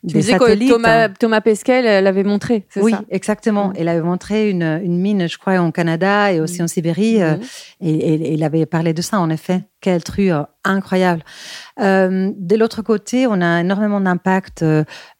Tu 0.05 0.15
des 0.15 0.19
que 0.21 0.25
satellites. 0.25 0.69
Thomas, 0.71 1.07
Thomas 1.09 1.39
Pesquet 1.41 1.87
euh, 1.87 2.01
l'avait 2.01 2.23
montré, 2.25 2.65
c'est 2.69 2.81
Oui, 2.81 2.91
ça? 2.91 3.03
exactement. 3.09 3.69
Mm. 3.69 3.73
Il 3.79 3.87
avait 3.87 4.01
montré 4.01 4.49
une, 4.49 4.63
une 4.83 4.99
mine, 4.99 5.29
je 5.29 5.37
crois, 5.37 5.59
en 5.59 5.71
Canada 5.71 6.33
et 6.33 6.41
aussi 6.41 6.61
en 6.61 6.67
Sibérie. 6.67 7.19
Mhm. 7.19 7.39
et, 7.81 7.89
et- 7.93 8.13
et 8.29 8.33
il 8.33 8.43
avait 8.43 8.65
parlé 8.65 8.93
de 8.93 9.01
ça, 9.01 9.19
en 9.19 9.29
effet. 9.29 9.61
Quel 9.79 10.03
truc 10.03 10.31
incroyable. 10.63 11.21
De 11.77 12.55
l'autre 12.55 12.81
côté, 12.81 13.27
on 13.27 13.39
a 13.39 13.61
énormément 13.61 14.01
d'impact 14.01 14.65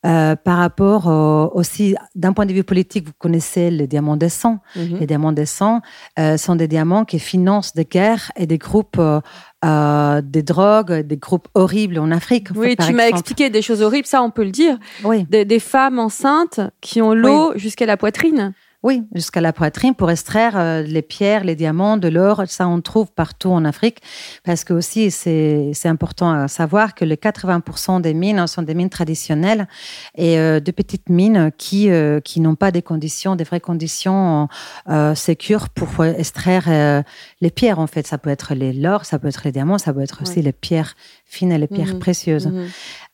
par 0.01 0.57
rapport 0.57 1.51
aussi, 1.55 1.95
d'un 2.15 2.33
point 2.33 2.47
de 2.47 2.53
vue 2.53 2.63
politique, 2.63 3.05
vous 3.05 3.13
connaissez 3.19 3.69
les 3.69 3.85
diamants 3.85 4.17
décents. 4.17 4.57
Mhm. 4.75 4.97
Les 4.99 5.07
diamants 5.07 5.31
décents 5.31 5.81
euh, 6.19 6.37
sont 6.37 6.55
des 6.55 6.67
diamants 6.67 7.05
qui 7.05 7.19
financent 7.19 7.73
des 7.73 7.85
guerres 7.85 8.31
et 8.35 8.47
des 8.47 8.57
groupes, 8.57 8.97
euh, 8.99 9.21
euh, 9.63 10.21
des 10.23 10.43
drogues, 10.43 11.01
des 11.01 11.17
groupes 11.17 11.47
horribles 11.53 11.99
en 11.99 12.11
Afrique. 12.11 12.49
Oui, 12.55 12.75
par 12.75 12.87
tu 12.87 12.93
m'as 12.93 13.07
expliqué 13.07 13.49
des 13.49 13.61
choses 13.61 13.81
horribles, 13.81 14.07
ça 14.07 14.21
on 14.21 14.31
peut 14.31 14.43
le 14.43 14.51
dire. 14.51 14.77
Oui. 15.03 15.25
Des, 15.29 15.45
des 15.45 15.59
femmes 15.59 15.99
enceintes 15.99 16.59
qui 16.81 17.01
ont 17.01 17.13
l'eau 17.13 17.53
jusqu'à 17.55 17.85
la 17.85 17.97
poitrine. 17.97 18.53
Oui, 18.85 19.01
jusqu'à 19.15 19.41
la 19.41 19.51
poitrine 19.51 19.95
pour 19.95 20.11
extraire 20.11 20.53
euh, 20.55 20.83
les 20.83 21.01
pierres, 21.01 21.43
les 21.43 21.55
diamants, 21.55 21.97
de 21.97 22.07
l'or. 22.07 22.43
Ça, 22.45 22.67
on 22.67 22.81
trouve 22.81 23.11
partout 23.11 23.49
en 23.49 23.65
Afrique. 23.65 23.97
Parce 24.43 24.63
que 24.63 24.73
aussi, 24.75 25.09
c'est 25.09 25.73
important 25.85 26.31
à 26.31 26.47
savoir 26.47 26.93
que 26.93 27.03
les 27.03 27.15
80% 27.15 27.99
des 28.01 28.13
mines 28.13 28.45
sont 28.45 28.61
des 28.61 28.75
mines 28.75 28.91
traditionnelles 28.91 29.67
et 30.13 30.37
euh, 30.37 30.59
de 30.59 30.69
petites 30.69 31.09
mines 31.09 31.51
qui, 31.57 31.89
euh, 31.89 32.19
qui 32.19 32.41
n'ont 32.41 32.53
pas 32.53 32.69
des 32.69 32.83
conditions, 32.83 33.35
des 33.35 33.43
vraies 33.43 33.59
conditions 33.59 34.49
euh, 34.87 35.15
sécures 35.15 35.69
pour 35.69 36.05
extraire 36.05 36.65
euh, 36.67 37.01
les 37.41 37.49
pierres, 37.49 37.79
en 37.79 37.87
fait. 37.87 38.05
Ça 38.05 38.19
peut 38.19 38.29
être 38.29 38.53
l'or, 38.53 39.05
ça 39.05 39.17
peut 39.17 39.29
être 39.29 39.41
les 39.45 39.51
diamants, 39.51 39.79
ça 39.79 39.95
peut 39.95 40.01
être 40.01 40.21
aussi 40.21 40.43
les 40.43 40.53
pierres 40.53 40.93
fines 41.35 41.51
et 41.51 41.57
les 41.57 41.67
pierres 41.67 41.93
Mhm. 41.95 41.99
précieuses. 42.05 42.47
Mhm. 42.47 42.67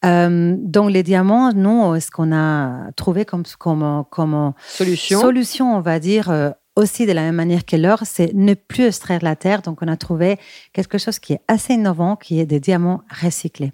Euh, 0.05 0.55
donc, 0.75 0.91
les 0.91 1.03
diamants, 1.03 1.51
nous, 1.53 1.99
ce 1.99 2.09
qu'on 2.11 2.31
a 2.33 2.91
trouvé 2.95 3.25
comme, 3.25 3.43
comme, 3.59 4.03
comme 4.09 4.53
Solution. 4.67 5.19
solution, 5.21 5.65
on 5.77 5.81
va 5.81 5.99
dire, 5.99 6.29
euh, 6.29 6.49
aussi 6.75 7.05
de 7.05 7.11
la 7.11 7.21
même 7.23 7.35
manière 7.35 7.65
que 7.65 7.75
l'or, 7.75 7.99
c'est 8.05 8.31
ne 8.33 8.53
plus 8.53 8.85
extraire 8.85 9.19
la 9.23 9.35
terre. 9.35 9.61
Donc, 9.61 9.79
on 9.81 9.87
a 9.87 9.97
trouvé 9.97 10.37
quelque 10.73 10.97
chose 10.97 11.19
qui 11.19 11.33
est 11.33 11.41
assez 11.47 11.73
innovant, 11.73 12.15
qui 12.15 12.39
est 12.39 12.45
des 12.45 12.59
diamants 12.59 13.01
recyclés. 13.21 13.73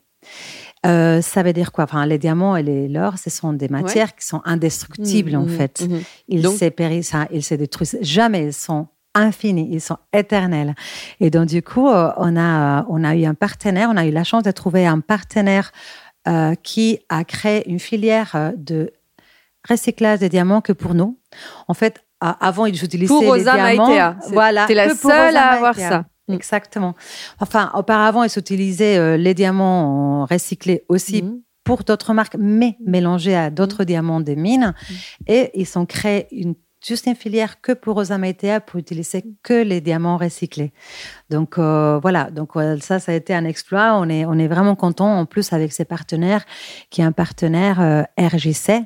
Euh, 0.86 1.22
ça 1.22 1.44
veut 1.44 1.54
dire 1.54 1.72
quoi? 1.72 1.86
Enfin, 1.86 2.06
Les 2.06 2.18
diamants 2.18 2.56
et 2.58 2.88
l'or, 2.88 3.14
ce 3.18 3.30
sont 3.30 3.54
des 3.54 3.70
matières 3.70 4.16
qui 4.16 4.26
sont 4.26 4.42
indestructibles, 4.46 5.36
en 5.36 5.44
Mhm, 5.44 5.50
fait. 5.58 5.88
Ils 6.28 6.42
Donc- 6.42 6.58
se 6.58 6.66
périssent, 6.70 7.14
ils 7.32 7.44
se 7.44 7.56
détruisent 7.56 7.98
jamais. 8.02 8.46
Ils 8.48 8.54
sont 8.54 8.88
infinis, 9.18 9.68
ils 9.72 9.82
sont 9.82 9.98
éternels. 10.14 10.76
Et 11.20 11.30
donc, 11.30 11.48
du 11.48 11.62
coup, 11.62 11.88
euh, 11.90 12.12
on 12.18 12.36
a, 12.38 12.86
on 12.90 13.04
a 13.04 13.16
eu 13.16 13.26
un 13.26 13.34
partenaire, 13.34 13.90
on 13.92 13.98
a 13.98 14.06
eu 14.06 14.12
la 14.12 14.24
chance 14.24 14.44
de 14.44 14.52
trouver 14.52 14.86
un 14.86 15.00
partenaire 15.00 15.72
euh, 16.28 16.56
qui 16.56 17.00
a 17.10 17.24
créé 17.24 17.70
une 17.70 17.80
filière 17.80 18.32
euh, 18.36 18.52
de 18.58 18.92
recyclage 19.68 20.20
des 20.20 20.30
diamants 20.30 20.62
que 20.62 20.74
pour 20.74 20.94
nous. 20.94 21.18
En 21.68 21.74
fait, 21.74 22.04
a- 22.22 22.38
avant, 22.46 22.66
ils 22.66 22.84
utilisaient 22.84 23.08
Pour 23.08 23.36
les 23.36 23.44
diamants. 23.44 23.88
Maïtea. 23.88 24.16
C'est- 24.22 24.34
Voilà, 24.34 24.66
T'es 24.66 24.74
la 24.74 24.94
seule 24.96 25.36
à 25.36 25.52
avoir 25.52 25.76
ça. 25.76 26.06
Mm. 26.28 26.34
Exactement. 26.34 26.94
Enfin, 27.40 27.72
auparavant, 27.74 28.24
ils 28.24 28.38
utilisaient 28.38 28.98
euh, 28.98 29.16
les 29.18 29.34
diamants 29.34 30.26
recyclés 30.26 30.84
aussi 30.90 31.24
Mhm. 31.24 31.40
pour 31.64 31.84
d'autres 31.84 32.14
marques, 32.14 32.36
mais 32.40 32.78
mélangés 32.86 33.36
à 33.36 33.50
d'autres 33.50 33.84
diamants 33.86 34.20
des 34.22 34.36
mines. 34.36 34.74
Et 35.28 35.52
ils 35.54 35.78
ont 35.78 35.86
créé 35.86 36.28
une, 36.32 36.56
juste 36.86 37.06
une 37.08 37.16
filière 37.16 37.62
que 37.62 37.72
pour 37.72 37.96
Rosa 37.96 38.18
Maïtea 38.18 38.60
pour 38.60 38.80
utiliser 38.80 39.24
que 39.44 39.64
les 39.64 39.82
diamants 39.82 40.18
recyclés. 40.18 40.72
Donc 41.30 41.58
euh, 41.58 42.00
voilà, 42.00 42.30
donc 42.32 42.56
euh, 42.56 42.78
ça, 42.80 43.00
ça 43.00 43.12
a 43.12 43.16
été 43.16 43.34
un 43.34 43.46
exploit. 43.46 43.96
On 43.96 44.10
est, 44.10 44.26
on 44.26 44.38
est 44.38 44.48
vraiment 44.48 44.76
content 44.76 45.20
en 45.20 45.26
plus 45.26 45.54
avec 45.54 45.74
ces 45.74 45.86
partenaires, 45.86 46.46
qui 46.90 47.02
est 47.02 47.06
un 47.06 47.12
partenaire 47.12 47.82
euh, 47.82 48.04
RJC, 48.20 48.86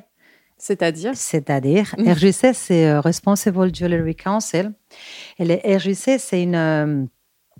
C'est-à-dire? 0.58 1.12
C'est-à-dire 1.14 1.94
Mhm. 1.98 2.12
RJC, 2.12 2.54
c'est 2.54 2.86
euh, 2.86 3.00
Responsible 3.00 3.74
Jewelry 3.74 4.14
Council. 4.14 4.72
Et 5.38 5.44
le 5.44 5.56
RJC, 5.56 6.18
c'est 6.18 6.42
une, 6.42 7.08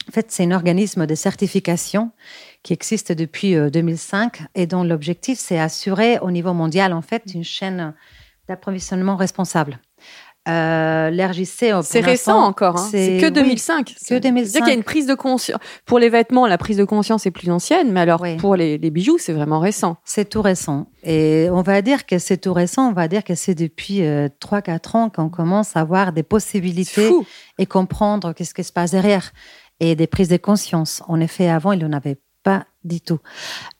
en 0.08 0.12
fait, 0.12 0.30
c'est 0.30 0.44
un 0.44 0.52
organisme 0.52 1.06
de 1.06 1.14
certification 1.14 2.10
qui 2.62 2.72
existe 2.72 3.12
depuis 3.12 3.54
euh, 3.54 3.70
2005 3.70 4.42
et 4.54 4.66
dont 4.66 4.84
l'objectif, 4.84 5.38
c'est 5.38 5.58
assurer 5.58 6.18
au 6.20 6.30
niveau 6.30 6.52
mondial, 6.52 6.92
en 6.92 7.02
fait, 7.02 7.22
une 7.34 7.44
chaîne 7.44 7.94
d'approvisionnement 8.48 9.16
responsable. 9.16 9.78
Euh, 10.48 11.10
L'RJC, 11.10 11.70
euh, 11.72 11.82
C'est 11.84 12.00
récent 12.00 12.38
encore. 12.42 12.76
hein. 12.78 12.88
C'est 12.90 13.18
que 13.20 13.26
oui, 13.26 13.32
2005. 13.32 13.94
C'est- 13.96 14.18
2005. 14.18 14.50
C'est-à-dire 14.50 14.60
qu'il 14.64 14.72
y 14.72 14.76
a 14.76 14.78
une 14.78 14.82
prise 14.84 15.06
de 15.06 15.14
conscience. 15.14 15.60
Pour 15.86 15.98
les 16.00 16.08
vêtements, 16.08 16.46
la 16.48 16.58
prise 16.58 16.78
de 16.78 16.84
conscience 16.84 17.26
est 17.26 17.30
plus 17.30 17.50
ancienne, 17.50 17.92
mais 17.92 18.00
alors 18.00 18.20
Oui. 18.22 18.36
pour 18.38 18.56
les, 18.56 18.76
les 18.76 18.90
bijoux, 18.90 19.18
c'est 19.18 19.32
vraiment 19.32 19.60
récent. 19.60 19.96
C'est 20.04 20.28
tout 20.28 20.42
récent. 20.42 20.86
Et 21.04 21.46
on 21.52 21.62
va 21.62 21.80
dire 21.80 22.06
que 22.06 22.18
c'est 22.18 22.38
tout 22.38 22.52
récent, 22.52 22.88
on 22.88 22.92
va 22.92 23.06
dire 23.06 23.22
que 23.22 23.36
c'est 23.36 23.54
depuis 23.54 24.02
euh, 24.02 24.28
3-4 24.40 24.96
ans 24.96 25.10
qu'on 25.10 25.28
commence 25.28 25.76
à 25.76 25.80
avoir 25.80 26.12
des 26.12 26.22
possibilités 26.24 27.10
et 27.58 27.66
comprendre 27.66 28.32
qu'est-ce 28.32 28.54
qui 28.54 28.64
se 28.64 28.72
passe 28.72 28.90
derrière 28.90 29.30
et 29.78 29.94
des 29.94 30.06
prises 30.08 30.28
de 30.28 30.36
conscience. 30.38 31.02
En 31.08 31.20
effet, 31.20 31.48
avant, 31.48 31.72
il 31.72 31.80
n'en 31.86 31.96
avait 31.96 32.18
pas 32.42 32.66
du 32.84 33.00
tout. 33.00 33.20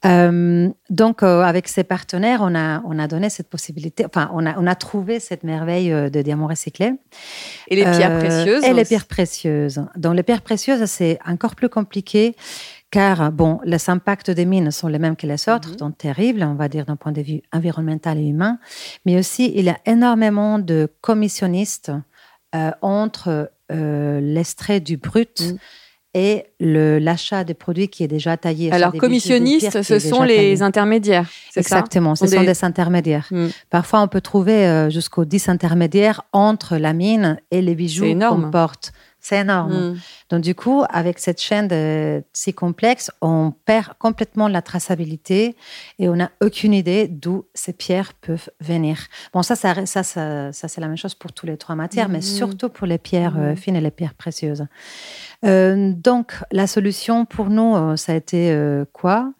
Euh, 0.05 0.69
donc, 0.89 1.23
euh, 1.23 1.41
avec 1.41 1.67
ces 1.67 1.83
partenaires, 1.83 2.39
on 2.41 2.55
a, 2.55 2.81
on 2.85 2.97
a 2.97 3.07
donné 3.07 3.29
cette 3.29 3.49
possibilité, 3.49 4.05
enfin, 4.05 4.29
on 4.33 4.45
a, 4.45 4.57
on 4.57 4.65
a 4.67 4.75
trouvé 4.75 5.19
cette 5.19 5.43
merveille 5.43 5.91
euh, 5.91 6.09
de 6.09 6.21
diamants 6.21 6.47
recyclés. 6.47 6.93
Et 7.67 7.75
les 7.75 7.83
pierres 7.83 8.11
Euh, 8.11 8.19
précieuses. 8.19 8.63
Et 8.63 8.73
les 8.73 8.85
pierres 8.85 9.05
précieuses. 9.07 9.81
Dans 9.97 10.13
les 10.13 10.23
pierres 10.23 10.41
précieuses, 10.41 10.85
c'est 10.85 11.19
encore 11.27 11.55
plus 11.55 11.69
compliqué 11.69 12.35
car, 12.91 13.31
bon, 13.31 13.59
les 13.65 13.89
impacts 13.89 14.29
des 14.29 14.45
mines 14.45 14.69
sont 14.71 14.87
les 14.87 14.99
mêmes 14.99 15.15
que 15.15 15.25
les 15.27 15.49
autres, 15.49 15.71
Mhm. 15.71 15.75
donc 15.77 15.97
terribles, 15.97 16.43
on 16.43 16.53
va 16.53 16.67
dire 16.69 16.85
d'un 16.85 16.95
point 16.95 17.11
de 17.11 17.21
vue 17.21 17.41
environnemental 17.51 18.19
et 18.19 18.27
humain. 18.27 18.59
Mais 19.05 19.17
aussi, 19.17 19.51
il 19.55 19.65
y 19.65 19.69
a 19.69 19.79
énormément 19.85 20.59
de 20.59 20.87
commissionnistes 21.01 21.91
entre 22.83 23.51
l'extrait 24.21 24.79
du 24.79 24.97
brut 24.97 25.41
Mhm. 25.41 25.57
Et 26.13 26.45
le- 26.59 26.99
l'achat 26.99 27.43
des 27.43 27.53
produits 27.53 27.87
qui 27.87 28.03
est 28.03 28.07
déjà 28.07 28.37
taillé. 28.37 28.71
Alors, 28.71 28.93
commissionnistes, 28.93 29.81
ce 29.81 29.99
sont 29.99 30.23
les 30.23 30.35
taillé. 30.35 30.61
intermédiaires. 30.61 31.27
Ça 31.51 31.59
Exactement, 31.59 32.15
ce 32.15 32.27
Sont 32.27 32.39
des- 32.39 32.45
des 32.45 32.63
intermédiaires. 32.63 33.27
Mm. 33.31 33.47
Parfois, 33.69 34.01
on 34.01 34.07
peut 34.07 34.21
trouver 34.21 34.65
euh, 34.67 34.89
jusqu'aux 34.89 35.25
10 35.25 35.49
intermédiaires 35.49 36.21
entre 36.31 36.77
la 36.77 36.93
mine 36.93 37.39
et 37.51 37.61
les 37.61 37.75
bijoux 37.75 38.05
qu'on 38.17 38.51
porte. 38.51 38.91
C'est 39.25 39.37
énorme. 39.39 39.91
Mm. 39.93 39.97
Donc, 40.31 40.41
du 40.41 40.53
coup, 40.53 40.83
avec 40.89 41.17
cette 41.17 41.39
chaîne 41.41 41.69
de- 41.69 42.21
si 42.33 42.53
complexe, 42.53 43.09
on 43.21 43.53
perd 43.65 43.93
complètement 43.97 44.49
la 44.49 44.61
traçabilité 44.61 45.55
et 45.97 46.09
on 46.09 46.15
n'a 46.17 46.29
aucune 46.41 46.73
idée 46.73 47.07
d'où 47.07 47.45
ces 47.53 47.71
pierres 47.71 48.11
peuvent 48.15 48.49
venir. 48.59 48.97
Bon, 49.31 49.41
ça, 49.41 49.55
ça, 49.55 49.85
ça, 49.85 50.03
ça, 50.03 50.51
ça, 50.51 50.67
c'est 50.67 50.81
la 50.81 50.87
même 50.89 50.97
chose 50.97 51.15
pour 51.15 51.31
tous 51.31 51.45
les 51.45 51.55
trois 51.55 51.75
matières, 51.75 52.09
mais 52.09 52.17
Mhm. 52.17 52.21
surtout 52.21 52.67
pour 52.67 52.85
les 52.85 52.97
pierres 52.97 53.37
euh, 53.37 53.51
Mhm. 53.51 53.55
fines 53.55 53.75
et 53.77 53.81
les 53.81 53.91
pierres 53.91 54.13
précieuses. 54.15 54.65
Euh, 55.45 55.93
donc, 55.95 56.33
la 56.51 56.67
solution 56.67 57.23
pour 57.25 57.49
nous, 57.49 57.75
euh, 57.77 57.95
ça 57.95 58.11
a 58.11 58.15
été 58.15 58.51
euh, 58.51 58.83
quoi? 58.91 59.31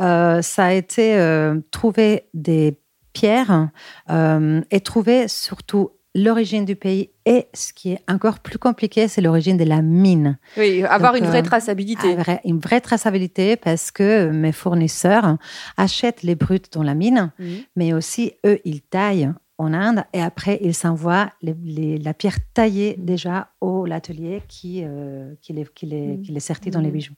Euh, 0.00 0.42
Ça 0.42 0.66
a 0.66 0.72
été 0.72 1.14
euh, 1.16 1.60
trouver 1.70 2.26
des 2.34 2.76
pierres 3.12 3.68
euh, 4.10 4.60
et 4.70 4.80
trouver 4.80 5.28
surtout 5.28 5.90
l'origine 6.22 6.64
du 6.64 6.76
pays 6.76 7.10
et 7.24 7.46
ce 7.54 7.72
qui 7.72 7.92
est 7.92 8.00
encore 8.10 8.40
plus 8.40 8.58
compliqué, 8.58 9.08
c'est 9.08 9.20
l'origine 9.20 9.56
de 9.56 9.64
la 9.64 9.82
mine. 9.82 10.38
Oui, 10.56 10.82
avoir 10.84 11.12
Donc, 11.12 11.22
une 11.22 11.26
vraie 11.28 11.40
euh, 11.40 11.42
traçabilité. 11.42 12.16
Une 12.44 12.58
vraie 12.58 12.80
traçabilité 12.80 13.56
parce 13.56 13.90
que 13.90 14.30
mes 14.30 14.52
fournisseurs 14.52 15.36
achètent 15.76 16.22
les 16.22 16.34
bruts 16.34 16.60
dans 16.72 16.82
la 16.82 16.94
mine, 16.94 17.32
Mhm. 17.38 17.46
mais 17.76 17.92
aussi 17.92 18.32
eux, 18.46 18.58
ils 18.64 18.80
taillent 18.82 19.32
en 19.60 19.72
Inde 19.74 20.04
et 20.12 20.22
après, 20.22 20.60
ils 20.62 20.72
s'envoient 20.72 21.32
la 21.42 22.14
pierre 22.14 22.36
taillée 22.54 22.94
Mhm. 22.96 23.04
déjà 23.04 23.48
au 23.60 23.86
l'atelier 23.86 24.40
qui, 24.46 24.82
euh, 24.84 25.34
qui, 25.42 25.52
les, 25.52 25.66
qui, 25.74 25.86
les, 25.86 26.06
Mhm. 26.16 26.22
qui 26.22 26.30
les 26.30 26.38
sertit 26.40 26.70
dans 26.70 26.80
les 26.80 26.92
bijoux. 26.92 27.14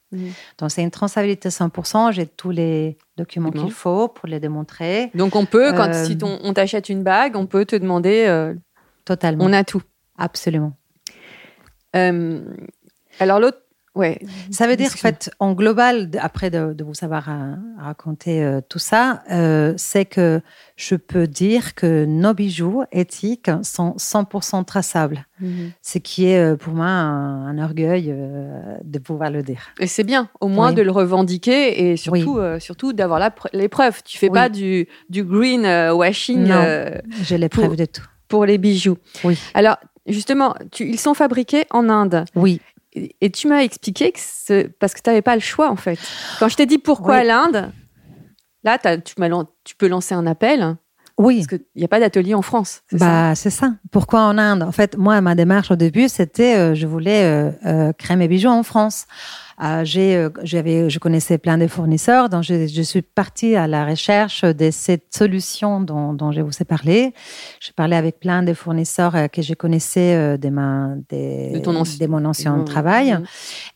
Donc, 0.59 0.71
c'est 0.71 0.83
une 0.83 0.90
traçabilité 0.90 1.50
100%. 1.50 2.11
J'ai 2.12 2.25
tous 2.26 2.50
les 2.50 2.97
documents 3.19 3.50
qu'il 3.50 3.71
faut 3.71 4.09
pour 4.09 4.26
les 4.26 4.40
démontrer. 4.40 5.11
Donc 5.14 5.37
on 5.37 5.45
peut, 5.45 5.73
quand 5.75 5.90
Euh, 5.90 6.04
si 6.07 6.16
ton- 6.16 6.38
on 6.42 6.54
t'achète 6.54 6.88
une 6.88 7.02
bague, 7.02 7.37
on 7.37 7.45
peut 7.45 7.66
te 7.66 7.76
demander, 7.76 8.25
euh, 8.26 8.54
Totalement. 9.04 9.45
on 9.45 9.52
a 9.52 9.64
tout. 9.64 9.83
Absolument. 10.19 10.76
Euh, 11.97 12.40
alors 13.19 13.40
l'autre, 13.40 13.59
ouais. 13.95 14.21
Ça 14.50 14.66
veut 14.69 14.76
dire, 14.76 14.87
en 14.95 14.97
fait, 14.97 15.30
en 15.40 15.52
global, 15.54 16.09
après 16.21 16.50
de, 16.50 16.73
de 16.73 16.85
vous 16.85 16.92
avoir 17.02 17.28
euh, 17.28 17.54
raconté 17.78 18.42
euh, 18.45 18.61
tout 18.69 18.78
ça, 18.78 19.23
euh, 19.33 19.75
c'est 19.76 20.04
que 20.04 20.40
je 20.76 20.95
peux 20.95 21.26
dire 21.26 21.75
que 21.75 22.04
nos 22.04 22.33
bijoux 22.33 22.85
éthiques 22.92 23.50
sont 23.62 23.95
100% 23.99 24.64
traçables. 24.64 25.26
Mhm. 25.40 25.73
Ce 25.83 25.99
qui 25.99 26.26
est 26.26 26.57
pour 26.59 26.75
moi 26.75 26.87
un, 26.87 27.47
un 27.49 27.59
orgueil 27.64 28.14
de 28.85 28.99
pouvoir 29.00 29.30
le 29.30 29.42
dire. 29.42 29.62
Et 29.80 29.87
c'est 29.88 30.04
bien, 30.04 30.28
au 30.40 30.49
moins 30.49 30.69
Oui. 30.69 30.75
de 30.76 30.83
le 30.83 30.90
revendiquer 30.92 31.90
et 31.90 31.97
surtout, 31.97 32.38
surtout 32.61 32.92
d'avoir 32.92 33.33
les 33.52 33.69
preuves. 33.69 34.02
Tu 34.04 34.19
fais 34.19 34.28
Oui. 34.28 34.35
pas 34.35 34.49
du, 34.49 34.87
du 35.09 35.25
green 35.25 35.62
washing 35.92 36.45
Non. 36.47 36.90
J'ai 37.23 37.38
les 37.38 37.49
Pour- 37.49 37.64
preuves 37.64 37.76
de 37.76 37.87
tout. 37.87 38.04
Pour 38.30 38.46
les 38.46 38.56
bijoux. 38.56 38.96
Oui. 39.25 39.38
Alors, 39.52 39.76
justement, 40.06 40.54
tu- 40.72 40.88
ils 40.88 40.99
sont 40.99 41.12
fabriqués 41.12 41.66
en 41.70 41.90
Inde. 41.90 42.25
Oui. 42.34 42.62
Et 42.94 43.14
et 43.20 43.30
tu 43.30 43.46
m'as 43.49 43.60
expliqué 43.62 44.10
que 44.12 44.18
c'est 44.20 44.68
parce 44.78 44.94
que 44.94 45.00
tu 45.02 45.10
n'avais 45.10 45.20
pas 45.22 45.34
le 45.34 45.40
choix, 45.42 45.70
en 45.70 45.76
fait. 45.76 45.99
Quand 46.38 46.49
je 46.49 46.56
t'ai 46.56 46.64
dit 46.66 46.78
pourquoi 46.78 47.18
Oui. 47.20 47.26
l'Inde, 47.26 47.70
là, 48.64 48.78
tu, 48.78 49.14
peux 49.76 49.87
lancer 49.88 50.14
un 50.14 50.26
appel, 50.26 50.76
Oui. 51.18 51.37
parce 51.37 51.46
qu'il 51.49 51.60
n'y 51.76 51.84
a 51.84 51.88
pas 51.88 52.00
d'atelier 52.00 52.34
en 52.34 52.42
France. 52.42 52.82
c'est 52.90 52.99
ça? 52.99 53.04
Bah, 53.06 53.34
c'est 53.34 53.50
ça. 53.50 53.75
Pourquoi 53.92 54.22
en 54.22 54.38
Inde? 54.38 54.62
En 54.62 54.72
fait, 54.72 54.96
moi, 54.96 55.20
ma 55.20 55.34
démarche 55.34 55.70
au 55.70 55.76
début, 55.76 56.08
c'était, 56.08 56.56
euh, 56.56 56.75
je 56.75 56.87
voulais 56.87 57.22
euh, 57.25 57.50
euh, 57.66 57.92
créer 57.92 58.16
mes 58.16 58.28
bijoux 58.28 58.49
en 58.49 58.62
France. 58.62 59.06
Euh, 59.62 59.84
j'avais, 60.42 60.88
je 60.88 60.98
connaissais 60.98 61.36
plein 61.36 61.58
de 61.58 61.66
fournisseurs, 61.66 62.28
donc 62.30 62.44
je, 62.44 62.66
je 62.66 62.82
suis 62.82 63.02
partie 63.02 63.56
à 63.56 63.66
la 63.66 63.84
recherche 63.84 64.42
de 64.44 64.70
cette 64.70 65.14
solution 65.14 65.80
dont, 65.82 66.14
dont 66.14 66.32
je 66.32 66.40
vous 66.40 66.52
ai 66.60 66.64
parlé. 66.64 67.12
J'ai 67.60 67.72
parlé 67.74 67.94
avec 67.96 68.20
plein 68.20 68.42
de 68.42 68.54
fournisseurs 68.54 69.14
euh, 69.16 69.28
que 69.28 69.42
je 69.42 69.52
connaissais 69.54 70.14
euh, 70.14 70.36
de, 70.38 70.48
ma, 70.48 70.94
des, 71.10 71.50
De 71.52 71.58
ton 71.58 71.76
ancien- 71.76 72.06
de 72.06 72.10
mon 72.10 72.24
ancien 72.24 72.58
travail. 72.64 73.18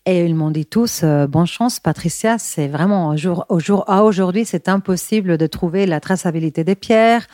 Et 0.06 0.24
ils 0.24 0.34
m'ont 0.34 0.50
dit 0.50 0.64
tous, 0.66 1.02
euh, 1.04 1.26
bonne 1.26 1.46
chance, 1.46 1.80
Patricia, 1.80 2.38
c'est 2.38 2.68
vraiment 2.68 3.08
au 3.08 3.16
jour, 3.16 3.44
au 3.50 3.58
jour, 3.58 3.84
à 3.86 4.04
aujourd'hui, 4.04 4.44
c'est 4.46 4.68
impossible 4.70 5.36
de 5.36 5.46
trouver 5.46 5.84
la 5.84 6.00
traçabilité 6.00 6.64
des 6.64 6.76
pierres. 6.76 7.26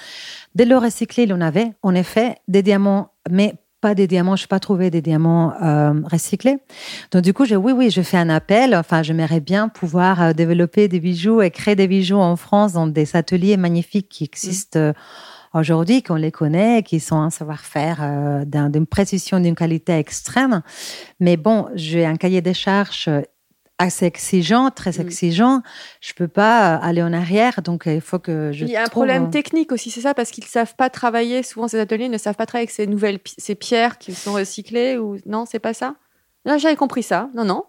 Dès 0.56 0.64
le 0.64 0.76
recyclé, 0.76 1.22
il 1.22 1.32
en 1.32 1.40
avait, 1.40 1.72
en 1.82 1.94
effet, 1.94 2.34
des 2.48 2.62
diamants, 2.62 3.12
mais 3.30 3.54
pas 3.80 3.94
des 3.94 4.06
diamants, 4.06 4.36
je 4.36 4.44
n'ai 4.44 4.48
pas 4.48 4.60
trouvé 4.60 4.90
des 4.90 5.02
diamants 5.02 5.52
euh, 5.62 5.94
recyclés. 6.10 6.58
Donc 7.10 7.22
du 7.22 7.32
coup, 7.32 7.44
oui, 7.44 7.72
oui, 7.72 7.90
je 7.90 8.02
fais 8.02 8.16
un 8.18 8.28
appel. 8.28 8.74
Enfin, 8.74 9.02
j'aimerais 9.02 9.40
bien 9.40 9.68
pouvoir 9.68 10.22
euh, 10.22 10.32
développer 10.32 10.88
des 10.88 11.00
bijoux 11.00 11.42
et 11.42 11.50
créer 11.50 11.76
des 11.76 11.88
bijoux 11.88 12.18
en 12.18 12.36
France 12.36 12.74
dans 12.74 12.86
des 12.86 13.16
ateliers 13.16 13.56
magnifiques 13.56 14.08
qui 14.08 14.24
existent 14.24 14.78
euh, 14.78 14.92
aujourd'hui, 15.54 16.02
qu'on 16.02 16.14
les 16.16 16.30
connaît, 16.30 16.82
qui 16.82 17.00
sont 17.00 17.16
un 17.16 17.30
savoir-faire 17.30 18.44
d'un- 18.46 18.70
d'une 18.70 18.86
précision, 18.86 19.40
d'une 19.40 19.54
qualité 19.56 19.94
extrême. 19.94 20.62
Mais 21.18 21.36
bon, 21.36 21.66
j'ai 21.74 22.06
un 22.06 22.16
cahier 22.16 22.40
des 22.40 22.54
charges 22.54 23.10
assez 23.80 24.06
exigeant, 24.06 24.70
très 24.70 24.90
Mm. 24.98 25.00
exigeant. 25.00 25.62
Je 26.00 26.12
peux 26.12 26.28
pas 26.28 26.76
euh, 26.76 26.78
aller 26.82 27.02
en 27.02 27.12
arrière, 27.12 27.62
donc 27.62 27.86
euh, 27.86 27.94
il 27.94 28.00
faut 28.00 28.18
que 28.18 28.52
je 28.52 28.64
Il 28.66 28.70
y 28.70 28.76
a 28.76 28.80
un 28.82 28.84
trouve- 28.84 29.04
problème 29.06 29.30
technique 29.30 29.72
aussi, 29.72 29.90
c'est 29.90 30.02
ça, 30.02 30.14
parce 30.14 30.30
qu'ils 30.30 30.44
ne 30.44 30.48
savent 30.48 30.74
pas 30.76 30.90
travailler, 30.90 31.42
souvent 31.42 31.66
ces 31.66 31.80
ateliers 31.80 32.08
ne 32.08 32.18
savent 32.18 32.36
pas 32.36 32.46
travailler 32.46 32.64
avec 32.68 32.70
ces 32.74 32.86
nouvelles 32.86 33.18
ces 33.38 33.54
pierres 33.54 33.98
qui 33.98 34.14
sont 34.14 34.34
recyclées, 34.34 34.96
ou 34.98 35.16
non, 35.26 35.46
c'est 35.46 35.58
pas 35.58 35.74
ça? 35.74 35.96
Non, 36.46 36.58
j'avais 36.58 36.76
compris 36.76 37.02
ça. 37.02 37.28
Non, 37.34 37.44
non. 37.44 37.64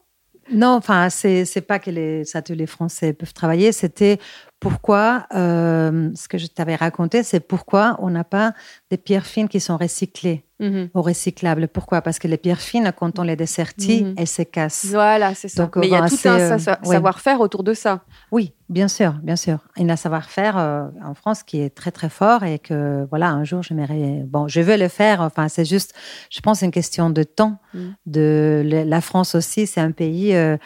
Non, 0.51 0.69
enfin, 0.69 1.09
c'est 1.09 1.61
pas 1.65 1.79
que 1.79 1.91
les 1.91 2.35
ateliers 2.35 2.65
français 2.67 3.13
peuvent 3.13 3.33
travailler. 3.33 3.71
C'était 3.71 4.17
pourquoi, 4.61 5.25
euh, 5.33 6.11
ce 6.15 6.27
que 6.29 6.37
je 6.37 6.45
t'avais 6.47 6.75
raconté, 6.75 7.23
c'est 7.23 7.39
pourquoi 7.41 7.97
on 7.99 8.11
n'a 8.11 8.23
pas 8.23 8.53
des 8.91 8.97
pierres 8.97 9.25
fines 9.25 9.49
qui 9.49 9.59
sont 9.59 9.75
recyclées 9.75 10.45
Mhm. 10.59 10.89
ou 10.93 11.01
recyclables. 11.01 11.67
Pourquoi? 11.67 12.03
Parce 12.03 12.19
que 12.19 12.27
les 12.27 12.37
pierres 12.37 12.61
fines, 12.61 12.91
quand 12.95 13.17
on 13.17 13.23
les 13.23 13.35
dessertit, 13.35 14.03
Mhm. 14.03 14.13
elles 14.17 14.27
se 14.27 14.43
cassent. 14.43 14.85
Voilà, 14.91 15.33
c'est 15.33 15.47
ça. 15.47 15.63
Donc, 15.63 15.75
Mais 15.77 15.87
il 15.87 15.91
y 15.91 15.95
a 15.95 16.07
tout 16.07 16.15
un 16.25 16.39
euh, 16.39 16.57
sa- 16.59 16.77
oui. 16.83 16.89
savoir-faire 16.93 17.39
autour 17.41 17.63
de 17.63 17.73
ça. 17.73 18.03
Oui, 18.31 18.53
bien 18.69 18.87
sûr, 18.87 19.13
bien 19.23 19.35
sûr. 19.35 19.57
Il 19.77 19.87
y 19.87 19.89
a 19.89 19.93
un 19.93 19.95
savoir-faire 19.95 20.59
euh, 20.59 20.83
en 21.03 21.15
France 21.15 21.41
qui 21.41 21.59
est 21.61 21.71
très 21.73 21.89
très 21.91 22.09
fort 22.09 22.43
et 22.43 22.59
que 22.59 23.07
voilà, 23.09 23.29
un 23.31 23.43
jour 23.43 23.63
j'aimerais. 23.63 24.21
Bon, 24.27 24.47
je 24.47 24.61
veux 24.61 24.77
le 24.77 24.87
faire. 24.87 25.21
Enfin, 25.21 25.47
c'est 25.47 25.65
juste, 25.65 25.95
je 26.29 26.39
pense, 26.41 26.61
une 26.61 26.69
question 26.69 27.09
de 27.09 27.23
temps. 27.23 27.57
Mm. 27.73 27.79
De 28.05 28.61
la 28.85 29.01
France 29.01 29.33
aussi, 29.33 29.65
c'est 29.65 29.81
un 29.81 29.91
pays 29.91 30.35
euh, 30.35 30.57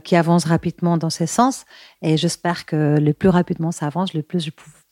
qui 0.00 0.16
avance 0.16 0.46
rapidement 0.46 0.96
dans 0.96 1.10
ce 1.10 1.26
sens 1.26 1.64
et 2.02 2.16
j'espère 2.16 2.66
que 2.66 2.98
le 2.98 3.12
plus 3.12 3.28
rapidement 3.28 3.72
ça 3.72 3.86
avance, 3.86 4.14
le 4.14 4.22
plus 4.22 4.44
je, 4.44 4.50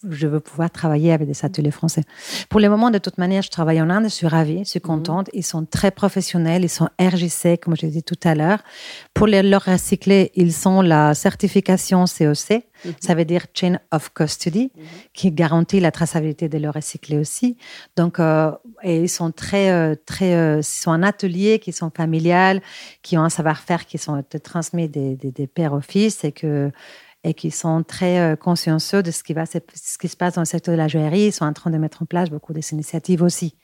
je 0.08 0.26
veux 0.26 0.40
pouvoir 0.40 0.70
travailler 0.70 1.12
avec 1.12 1.26
des 1.26 1.44
ateliers 1.44 1.70
français. 1.70 2.02
Pour 2.48 2.60
le 2.60 2.68
moment, 2.68 2.90
de 2.90 2.98
toute 2.98 3.18
manière, 3.18 3.42
je 3.42 3.50
travaille 3.50 3.80
en 3.80 3.88
Inde, 3.88 4.04
je 4.04 4.10
suis 4.10 4.26
ravie, 4.26 4.58
je 4.64 4.70
suis 4.70 4.80
contente. 4.80 5.28
Ils 5.32 5.44
sont 5.44 5.64
très 5.64 5.90
professionnels, 5.90 6.64
ils 6.64 6.68
sont 6.68 6.88
RJC, 7.00 7.58
comme 7.62 7.76
je 7.76 7.82
l'ai 7.82 7.92
dit 7.92 8.02
tout 8.02 8.18
à 8.24 8.34
l'heure. 8.34 8.58
Pour 9.14 9.26
les, 9.26 9.42
leur 9.42 9.64
recycler, 9.64 10.32
ils 10.34 10.52
sont 10.52 10.82
la 10.82 11.14
certification 11.14 12.04
COC, 12.04 12.62
ça 13.00 13.14
veut 13.14 13.24
dire 13.24 13.46
Chain 13.54 13.78
of 13.90 14.12
Custody, 14.12 14.70
qui 15.14 15.32
garantit 15.32 15.80
la 15.80 15.90
traçabilité 15.90 16.48
de 16.48 16.58
leur 16.58 16.74
recyclé 16.74 17.18
aussi. 17.18 17.56
Donc, 17.96 18.20
euh, 18.20 18.52
et 18.82 19.00
ils 19.00 19.08
sont 19.08 19.32
très, 19.32 19.70
euh, 19.70 19.94
très, 20.04 20.34
euh, 20.34 20.58
ils 20.58 20.64
sont 20.64 20.92
un 20.92 21.02
atelier 21.02 21.58
qui 21.58 21.72
sont 21.72 21.90
familiales, 21.90 22.60
qui 23.02 23.16
ont 23.16 23.22
un 23.22 23.30
savoir-faire 23.30 23.86
qui 23.86 23.98
sont 23.98 24.22
transmis 24.42 24.88
des, 24.88 25.16
des, 25.16 25.30
des 25.30 25.46
pères 25.46 25.72
au 25.72 25.80
fils 25.80 26.24
et 26.24 26.32
que 26.32 26.70
et 27.28 27.34
qui 27.34 27.50
sont 27.50 27.82
très 27.82 28.18
euh, 28.20 28.36
consciencieux 28.36 29.02
de 29.02 29.10
ce 29.10 29.22
qui, 29.24 29.32
va, 29.34 29.46
se- 29.46 29.58
ce 29.74 29.98
qui 29.98 30.08
se 30.08 30.16
passe 30.16 30.34
dans 30.34 30.42
le 30.42 30.46
secteur 30.46 30.72
de 30.72 30.78
la 30.78 30.86
joaillerie. 30.88 31.26
Ils 31.26 31.32
sont 31.32 31.44
en 31.44 31.52
train 31.52 31.70
de 31.70 31.76
mettre 31.78 32.02
en 32.02 32.06
place 32.06 32.30
beaucoup 32.30 32.52
des 32.52 32.72
initiatives 32.72 33.22
aussi. 33.22 33.56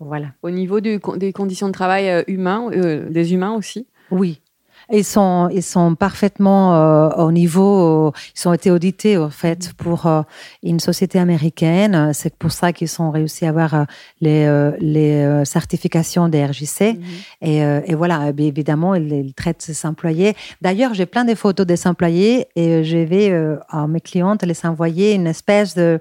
Voilà. 0.00 0.28
Au 0.42 0.50
niveau 0.50 0.80
du 0.80 0.98
des 1.16 1.32
conditions 1.32 1.66
de 1.68 1.72
travail 1.72 2.08
euh, 2.08 2.22
humains, 2.26 2.70
euh, 2.72 3.10
des 3.10 3.34
humains 3.34 3.52
aussi? 3.52 3.86
Oui. 4.10 4.40
Ils 4.92 5.04
sont, 5.04 5.48
ils 5.52 5.62
sont 5.62 5.94
parfaitement 5.94 6.74
euh, 6.74 7.08
au 7.24 7.30
niveau, 7.32 8.08
euh, 8.08 8.10
ils 8.36 8.48
ont 8.48 8.52
été 8.52 8.70
audités 8.70 9.16
en 9.16 9.30
fait 9.30 9.72
pour 9.74 10.06
euh, 10.06 10.22
une 10.62 10.80
société 10.80 11.18
américaine. 11.18 12.12
C'est 12.12 12.34
pour 12.36 12.50
ça 12.52 12.72
qu'ils 12.72 12.90
ont 13.00 13.10
réussi 13.10 13.46
à 13.46 13.50
avoir 13.50 13.86
les, 14.20 14.46
euh, 14.46 14.72
les 14.80 15.44
certifications 15.44 16.28
des 16.28 16.44
RJC. 16.44 16.98
Et, 17.40 17.64
euh, 17.64 17.80
et 17.86 17.94
voilà, 17.94 18.32
évidemment, 18.36 18.94
ils, 18.94 19.12
ils 19.12 19.34
traitent 19.34 19.62
ses 19.62 19.86
employés. 19.86 20.34
D'ailleurs, 20.60 20.94
j'ai 20.94 21.06
plein 21.06 21.24
de 21.24 21.34
photos 21.34 21.66
des 21.66 21.86
employés 21.86 22.46
et 22.56 22.82
je 22.84 22.98
vais 22.98 23.32
à 23.68 23.86
mes 23.86 24.00
clientes 24.00 24.42
les 24.42 24.66
envoyer 24.66 25.14
une 25.14 25.26
espèce 25.26 25.74
de, 25.74 26.00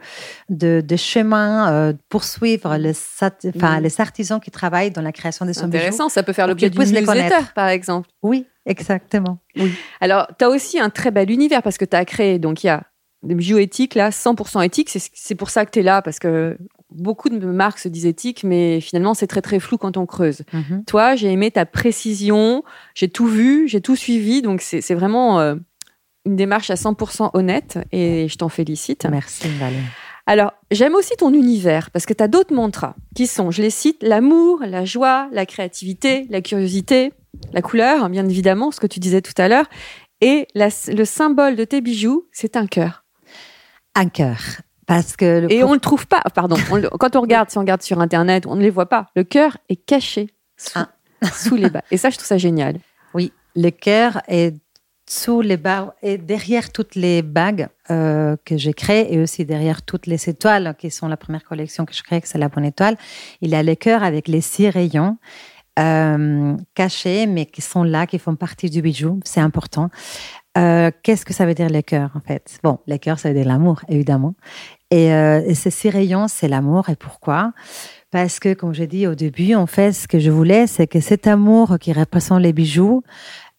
de, 0.49 0.81
de 0.85 0.95
chemin 0.95 1.93
pour 2.09 2.23
suivre 2.23 2.75
les, 2.77 2.91
enfin, 3.21 3.29
Mhm. 3.77 3.83
les 3.83 4.01
artisans 4.01 4.39
qui 4.39 4.51
travaillent 4.51 4.91
dans 4.91 5.01
la 5.01 5.11
création 5.11 5.45
des 5.45 5.53
C'est 5.53 5.61
son 5.61 5.67
bijoux. 5.67 5.77
intéressant, 5.83 6.09
ça 6.09 6.23
peut 6.23 6.33
faire 6.33 6.47
l'objet 6.47 6.69
d'une 6.69 6.81
les 6.81 7.01
newsletter, 7.01 7.35
par 7.55 7.67
exemple. 7.67 8.09
Oui, 8.23 8.45
exactement. 8.69 9.39
Alors, 9.99 10.27
tu 10.37 10.45
as 10.45 10.49
aussi 10.49 10.79
un 10.79 10.89
très 10.89 11.11
bel 11.11 11.29
univers 11.29 11.61
parce 11.61 11.77
que 11.77 11.85
tu 11.85 11.95
as 11.95 12.05
créé, 12.05 12.39
donc 12.39 12.63
il 12.63 12.67
y 12.67 12.69
a 12.69 12.83
éthiques, 13.59 13.95
là, 13.95 14.11
100% 14.11 14.61
éthiques. 14.61 14.89
C'est- 14.89 15.35
pour 15.35 15.49
ça 15.49 15.65
que 15.65 15.71
tu 15.71 15.79
es 15.79 15.83
là, 15.83 16.01
parce 16.01 16.19
que 16.19 16.57
beaucoup 16.89 17.29
de 17.29 17.37
marques 17.45 17.79
se 17.79 17.89
disent 17.89 18.05
éthiques, 18.05 18.43
mais 18.43 18.79
finalement, 18.81 19.13
c'est 19.13 19.27
très, 19.27 19.41
très 19.41 19.59
flou 19.59 19.77
quand 19.77 19.97
on 19.97 20.05
creuse. 20.05 20.43
Mhm. 20.53 20.85
Toi, 20.85 21.15
j'ai 21.15 21.31
aimé 21.31 21.51
ta 21.51 21.65
précision, 21.65 22.63
j'ai 22.95 23.09
tout 23.09 23.27
vu, 23.27 23.67
j'ai 23.67 23.81
tout 23.81 23.95
suivi, 23.95 24.41
donc 24.41 24.61
c'est 24.61 24.81
c'est 24.81 24.95
vraiment 24.95 25.39
euh, 25.39 25.55
une 26.25 26.35
démarche 26.35 26.69
à 26.69 26.75
100% 26.75 27.31
honnête 27.33 27.79
et 27.91 28.27
je 28.27 28.35
t'en 28.37 28.49
félicite. 28.49 29.05
Merci, 29.09 29.47
Valérie. 29.59 29.83
Alors, 30.29 30.53
j'aime 30.69 30.93
aussi 30.93 31.15
ton 31.17 31.33
univers 31.33 31.89
parce 31.89 32.05
que 32.05 32.13
tu 32.13 32.21
as 32.21 32.27
d'autres 32.27 32.53
mantras 32.53 32.93
qui 33.15 33.25
sont, 33.25 33.49
je 33.49 33.63
les 33.63 33.71
cite, 33.71 34.03
l'amour, 34.03 34.59
la 34.63 34.85
joie, 34.85 35.27
la 35.31 35.47
créativité, 35.47 36.27
la 36.29 36.41
curiosité, 36.41 37.13
la 37.51 37.63
couleur, 37.63 38.07
bien 38.09 38.29
évidemment, 38.29 38.69
ce 38.69 38.79
que 38.79 38.85
tu 38.85 38.99
disais 38.99 39.23
tout 39.23 39.33
à 39.39 39.47
l'heure. 39.47 39.65
Et 40.21 40.45
la- 40.53 40.69
le 40.87 41.03
symbole 41.03 41.55
de 41.55 41.63
tes 41.63 41.81
bijoux, 41.81 42.27
c'est 42.31 42.57
un 42.57 42.67
cœur. 42.67 43.05
Un 43.95 44.07
cœur. 44.07 44.37
Parce 44.85 45.15
que 45.15 45.39
le 45.39 45.51
Et 45.51 45.63
on 45.63 45.73
le 45.73 45.79
trouve 45.79 46.05
pas, 46.05 46.21
pardon, 46.35 46.57
on 46.71 46.79
quand 46.99 47.15
on 47.15 47.21
regarde, 47.21 47.49
si 47.49 47.57
on 47.57 47.61
regarde 47.61 47.81
sur 47.81 47.99
Internet, 47.99 48.45
on 48.45 48.55
ne 48.55 48.61
les 48.61 48.69
voit 48.69 48.87
pas. 48.87 49.07
Le 49.15 49.23
cœur 49.23 49.57
est 49.67 49.77
caché 49.83 50.29
sous, 50.57 50.73
Ah. 50.77 50.89
sous 51.33 51.55
les 51.55 51.71
bas. 51.71 51.81
Et 51.89 51.97
ça, 51.97 52.11
je 52.11 52.17
trouve 52.17 52.27
ça 52.27 52.37
génial. 52.37 52.77
Oui, 53.15 53.33
le 53.55 53.71
cœur 53.71 54.21
est 54.27 54.55
sous 55.09 55.41
les 55.41 55.57
barres 55.57 55.93
et 56.03 56.19
derrière 56.19 56.71
toutes 56.71 56.93
les 56.93 57.23
bagues 57.23 57.67
euh, 57.89 58.37
que 58.45 58.57
j'ai 58.57 58.73
créées 58.73 59.11
et 59.11 59.19
aussi 59.19 59.43
derrière 59.43 59.81
toutes 59.81 60.05
les 60.05 60.29
étoiles 60.29 60.75
qui 60.77 60.91
sont 60.91 61.07
la 61.07 61.17
première 61.17 61.43
collection 61.43 61.83
que 61.85 61.95
je 61.95 62.03
crée, 62.03 62.21
que 62.21 62.27
c'est 62.27 62.37
la 62.37 62.47
bonne 62.47 62.63
étoile, 62.63 62.95
il 63.41 63.49
y 63.49 63.55
a 63.55 63.63
le 63.63 63.73
cœur 63.73 64.03
avec 64.03 64.27
les 64.27 64.39
six 64.39 64.69
rayons 64.69 65.17
euh, 65.79 66.55
cachés 66.75 67.25
mais 67.25 67.47
qui 67.47 67.63
sont 67.63 67.81
là, 67.81 68.05
qui 68.05 68.19
font 68.19 68.35
partie 68.35 68.69
du 68.69 68.83
bijou. 68.83 69.19
C'est 69.25 69.39
important. 69.39 69.89
Euh, 70.59 70.91
Qu'est-ce 71.01 71.25
que 71.25 71.33
ça 71.33 71.47
veut 71.47 71.55
dire 71.55 71.71
le 71.71 71.81
cœur 71.81 72.11
en 72.13 72.19
fait? 72.19 72.59
Bon, 72.61 72.77
le 72.85 72.97
cœur, 72.97 73.17
ça 73.17 73.29
veut 73.29 73.35
dire 73.35 73.47
l'amour, 73.47 73.81
évidemment. 73.89 74.35
Et, 74.91 75.07
et 75.07 75.55
ces 75.55 75.71
six 75.71 75.89
rayons, 75.89 76.27
c'est 76.27 76.47
l'amour. 76.47 76.89
Et 76.89 76.95
pourquoi? 76.95 77.53
Parce 78.11 78.39
que, 78.39 78.55
comme 78.55 78.73
j'ai 78.73 78.87
dit 78.87 79.05
au 79.05 79.13
début, 79.13 79.53
en 79.53 79.67
fait, 79.67 79.91
ce 79.91 80.07
que 80.07 80.17
je 80.17 80.31
voulais, 80.31 80.65
c'est 80.65 80.87
que 80.87 80.99
cet 80.99 81.27
amour 81.27 81.77
qui 81.79 81.93
représente 81.93 82.41
les 82.41 82.53
bijoux, 82.53 83.03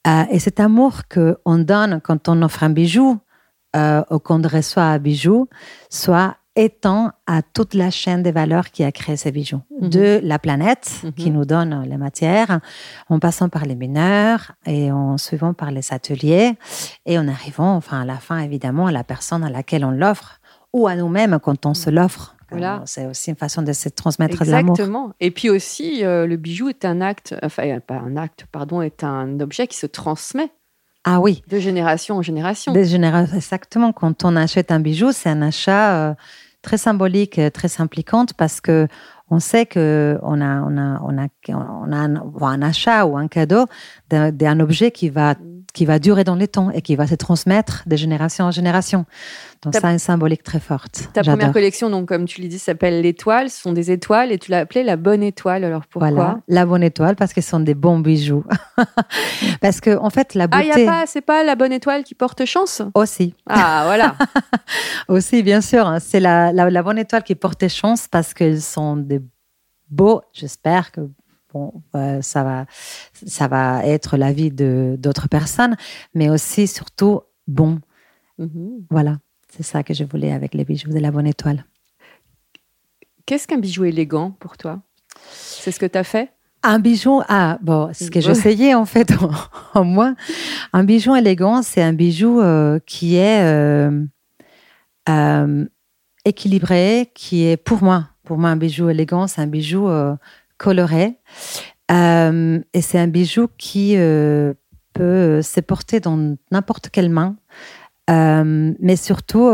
euh, 0.07 0.25
et 0.31 0.39
cet 0.39 0.61
amour 0.61 1.03
qu'on 1.13 1.59
donne 1.59 2.01
quand 2.03 2.29
on 2.29 2.43
offre 2.43 2.63
un 2.65 2.71
bijou 2.71 3.19
euh, 3.77 4.03
ou 4.11 4.19
qu'on 4.19 4.43
reçoit 4.43 4.83
un 4.85 4.99
bijou, 4.99 5.49
soit 5.91 6.37
étant 6.57 7.13
à 7.29 7.43
toute 7.43 7.75
la 7.75 7.91
chaîne 7.91 8.23
des 8.25 8.33
valeurs 8.33 8.71
qui 8.71 8.83
a 8.83 8.91
créé 8.91 9.17
ces 9.17 9.31
bijoux. 9.31 9.61
Mhm. 9.81 9.89
De 9.89 10.21
la 10.23 10.39
planète 10.39 10.91
Mhm. 11.05 11.13
qui 11.13 11.31
nous 11.31 11.45
donne 11.45 11.85
les 11.89 11.97
matières, 11.97 12.61
en 13.09 13.19
passant 13.21 13.49
par 13.49 13.65
les 13.65 13.77
mineurs 13.77 14.53
et 14.67 14.91
en 14.91 15.17
suivant 15.17 15.55
par 15.55 15.71
les 15.71 15.93
ateliers 15.93 16.55
et 17.07 17.19
en 17.19 17.29
arrivant, 17.29 17.77
enfin, 17.77 18.01
à 18.01 18.05
la 18.05 18.17
fin, 18.17 18.39
évidemment, 18.39 18.87
à 18.89 18.93
la 18.93 19.05
personne 19.05 19.45
à 19.45 19.51
laquelle 19.51 19.85
on 19.85 19.93
l'offre 19.93 20.41
ou 20.73 20.89
à 20.89 20.97
nous-mêmes 20.97 21.39
quand 21.41 21.67
on 21.67 21.75
se 21.75 21.89
l'offre. 21.91 22.35
Voilà. 22.51 22.83
C'est 22.87 23.07
aussi 23.07 23.31
une 23.31 23.37
façon 23.37 23.63
de 23.63 23.73
se 23.73 23.89
transmettre 23.89 24.45
de 24.45 24.51
l'amour. 24.51 24.75
Exactement. 24.75 25.13
Et 25.21 25.31
puis 25.31 25.51
aussi, 25.51 26.05
euh, 26.05 26.27
le 26.27 26.37
bijou 26.37 26.69
est 26.69 26.85
un 26.85 27.01
acte, 27.01 27.35
enfin, 27.43 27.69
euh, 27.69 27.81
pas 27.81 27.95
un 27.95 28.17
acte, 28.17 28.47
pardon, 28.51 28.83
est 28.83 29.05
un 29.05 29.41
objet 29.41 29.67
qui 29.67 29.77
se 29.77 29.87
transmet 29.87 30.51
Ah 31.05 31.21
oui, 31.21 31.43
de 31.49 31.59
génération 31.59 32.17
en 32.17 32.23
génération. 32.23 32.75
Exactement. 32.75 33.93
Quand 33.93 34.25
on 34.25 34.37
achète 34.37 34.71
un 34.73 34.81
bijou, 34.81 35.13
c'est 35.13 35.29
un 35.29 35.43
achat 35.43 36.11
euh, 36.11 36.15
très 36.63 36.79
symbolique, 36.79 37.41
très 37.53 37.81
impliquant 37.81 38.27
parce 38.37 38.61
que 38.61 38.89
on 39.31 39.39
sait 39.39 39.65
que 39.65 40.19
on 40.23 40.41
a, 40.41 40.61
on 40.63 40.77
a, 40.77 41.01
on 41.05 41.17
a, 41.17 41.29
on 41.49 41.93
a 41.93 41.97
un, 41.97 42.17
un 42.17 42.63
achat 42.63 43.07
ou 43.07 43.17
un 43.17 43.29
cadeau 43.29 43.67
d'un 44.09 44.59
objet 44.59 44.91
qui 44.91 45.09
va, 45.09 45.37
qui 45.73 45.85
va 45.87 45.99
durer 45.99 46.25
dans 46.25 46.35
le 46.37 46.47
temps 46.49 46.71
et 46.71 46.83
qui 46.83 46.97
va 46.97 47.07
se 47.07 47.15
transmettre 47.15 47.83
de 47.87 47.97
génération 47.97 48.45
en 48.47 48.51
génération. 48.51 49.05
Donc 49.63 49.73
Ta- 49.75 49.81
ça 49.81 49.89
a 49.89 49.93
une 49.93 49.99
symbolique 49.99 50.43
très 50.43 50.59
forte. 50.61 51.09
Ta 51.13 51.23
première 51.23 51.53
collection, 51.53 51.91
donc 51.91 52.09
comme 52.09 52.25
tu 52.25 52.41
l'as 52.41 52.49
dit, 52.49 52.59
s'appelle 52.59 53.03
l'étoile. 53.03 53.51
Ce 53.51 53.61
sont 53.61 53.73
des 53.73 53.91
étoiles 53.91 54.33
et 54.33 54.39
tu 54.39 54.51
l'as 54.51 54.61
appelée 54.61 54.83
la 54.83 54.97
bonne 54.97 55.23
étoile. 55.23 55.65
Alors 55.65 55.87
pourquoi 55.87 56.11
Voilà, 56.11 56.41
la 56.49 56.67
bonne 56.67 56.83
étoile 56.83 57.15
parce 57.17 57.33
que 57.33 57.41
ce 57.41 57.51
sont 57.51 57.61
des 57.61 57.75
bons 57.75 57.99
bijoux. 58.01 58.45
parce 59.61 59.81
que 59.81 59.97
en 59.99 60.11
fait, 60.11 60.35
la 60.35 60.47
Ah, 60.51 60.63
il 60.63 60.69
beauté 60.69 60.85
y 60.85 60.89
a 60.89 60.91
pas, 60.93 61.07
c'est 61.07 61.21
pas 61.21 61.45
la 61.45 61.55
bonne 61.57 61.73
étoile 61.73 62.05
qui 62.05 62.15
porte 62.15 62.45
chance? 62.45 62.83
aussi, 62.95 63.35
Ah, 63.49 63.83
voilà. 63.85 64.17
aussi 65.09 65.43
bien 65.43 65.61
sûr, 65.61 65.87
hein, 65.87 65.99
c'est 66.01 66.21
la, 66.21 66.53
la, 66.53 66.71
la 66.71 66.83
bonne 66.83 66.99
étoile 66.99 67.23
qui 67.23 67.35
porte 67.35 67.67
chance 67.69 68.07
parce 68.09 68.35
qu'ils 68.35 68.63
sont 68.63 68.97
des 68.97 69.21
beaux. 69.91 70.23
J'espère 70.33 70.93
que 70.93 71.01
bon, 71.53 71.83
euh, 71.97 72.21
ça 72.23 72.43
va, 72.45 72.67
ça 73.27 73.49
va 73.49 73.85
être 73.87 74.17
la 74.17 74.33
vie 74.33 74.51
de 74.51 74.97
d'autres 74.99 75.29
personnes, 75.29 75.77
mais 76.15 76.29
aussi 76.31 76.67
surtout 76.67 77.21
bon. 77.47 77.81
Mhm. 78.39 78.87
Voilà, 78.91 79.19
c'est 79.49 79.63
ça 79.63 79.83
que 79.83 79.95
je 79.95 80.05
voulais 80.05 80.33
avec 80.33 80.55
les 80.55 80.65
bijoux 80.65 80.91
de 80.91 80.99
la 80.99 81.11
bonne 81.11 81.27
étoile. 81.27 81.65
Qu'est-ce 83.27 83.47
qu'un 83.47 83.59
bijou 83.59 83.85
élégant 83.85 84.31
pour 84.33 84.57
toi? 84.57 84.81
C'est 85.31 85.71
ce 85.71 85.79
que 85.79 85.87
tu 85.87 85.99
as 85.99 86.05
fait? 86.05 86.33
Un 86.63 86.79
bijou, 86.79 87.23
ah 87.29 87.59
bon, 87.63 87.91
c'est 87.93 88.05
ce 88.07 88.11
que 88.11 88.19
Ouais. 88.19 88.23
j'essayais 88.25 88.75
en 88.75 88.85
fait 88.85 89.13
en, 89.23 89.31
en 89.81 89.85
moi. 89.85 90.15
Un 90.73 90.85
bijou 90.85 91.15
élégant, 91.17 91.63
c'est 91.63 91.83
un 91.83 91.93
bijou 91.93 92.41
euh, 92.41 92.79
qui 92.87 93.17
est 93.17 93.43
euh, 93.45 94.05
euh, 95.09 95.65
équilibré, 96.25 97.11
qui 97.15 97.45
est 97.45 97.57
pour 97.57 97.83
moi, 97.83 98.09
pour 98.25 98.37
moi 98.39 98.51
un 98.51 98.57
bijou 98.57 98.89
élégant, 98.91 99.27
c'est 99.27 99.41
un 99.41 99.47
bijou 99.47 99.89
coloré 100.61 101.16
Euh, 101.90 102.61
et 102.73 102.83
c'est 102.83 103.01
un 103.01 103.09
bijou 103.09 103.49
qui 103.59 103.96
euh, 103.96 104.55
peut 104.92 105.42
se 105.42 105.59
porter 105.59 105.99
dans 105.99 106.37
n'importe 106.53 106.88
quelle 106.90 107.11
main. 107.11 107.37
Euh, 108.09 108.73
mais 108.79 108.94
surtout, 108.94 109.51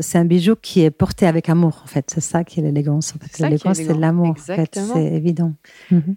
c'est 0.00 0.16
un 0.16 0.24
bijou 0.24 0.54
qui 0.56 0.80
est 0.82 0.90
porté 0.90 1.26
avec 1.26 1.50
amour, 1.50 1.82
en 1.84 1.86
fait. 1.86 2.10
C'est 2.10 2.22
ça 2.22 2.44
qui 2.44 2.60
est 2.60 2.62
l'élégance. 2.62 3.14
En 3.14 3.18
fait. 3.18 3.42
L'élégance, 3.42 3.76
c'est 3.76 3.98
l'amour, 3.98 4.28
en 4.28 4.34
fait. 4.34 4.78
C'est 4.94 5.04
évident. 5.04 5.52
Mhm. 5.90 6.16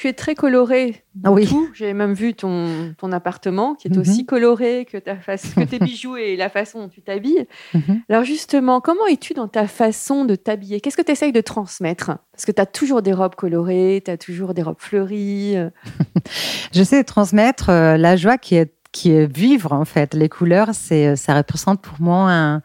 Tu 0.00 0.06
es 0.06 0.12
très 0.12 0.36
coloré. 0.36 1.02
Ah 1.24 1.32
oui. 1.32 1.48
J'ai 1.74 1.92
même 1.92 2.12
vu 2.12 2.32
ton, 2.32 2.94
ton 2.98 3.10
appartement 3.10 3.74
qui 3.74 3.88
est 3.88 3.90
Mhm. 3.90 3.98
aussi 4.00 4.24
coloré 4.26 4.86
que, 4.88 4.96
ta 4.96 5.16
face, 5.16 5.54
que 5.54 5.64
tes 5.64 5.80
bijoux 5.80 6.16
et 6.16 6.36
la 6.36 6.48
façon 6.48 6.78
dont 6.82 6.88
tu 6.88 7.02
t'habilles. 7.02 7.46
Mhm. 7.74 8.02
Alors 8.08 8.22
justement, 8.22 8.80
comment 8.80 9.06
es-tu 9.10 9.34
dans 9.34 9.48
ta 9.48 9.66
façon 9.66 10.24
de 10.24 10.36
t'habiller? 10.36 10.80
Qu'est-ce 10.80 10.96
que 10.96 11.02
tu 11.02 11.10
essayes 11.10 11.32
de 11.32 11.40
transmettre? 11.40 12.12
Parce 12.32 12.44
que 12.46 12.52
tu 12.52 12.62
as 12.62 12.66
toujours 12.66 13.02
des 13.02 13.12
robes 13.12 13.34
colorées, 13.34 14.00
tu 14.04 14.10
as 14.12 14.16
toujours 14.18 14.54
des 14.54 14.62
robes 14.62 14.76
fleuries. 14.78 15.56
euh. 15.56 15.70
J'essaie 16.72 17.02
de 17.02 17.06
transmettre 17.06 17.70
euh, 17.70 17.96
la 17.96 18.14
joie 18.16 18.38
qui 18.38 18.54
est 18.54 18.72
qui 18.90 19.10
est 19.10 19.26
vivre 19.26 19.72
en 19.74 19.84
fait. 19.84 20.14
Les 20.14 20.30
couleurs, 20.30 20.70
c'est 20.72 21.14
ça 21.14 21.34
représente 21.34 21.82
pour 21.82 22.00
moi 22.00 22.30
un- 22.32 22.62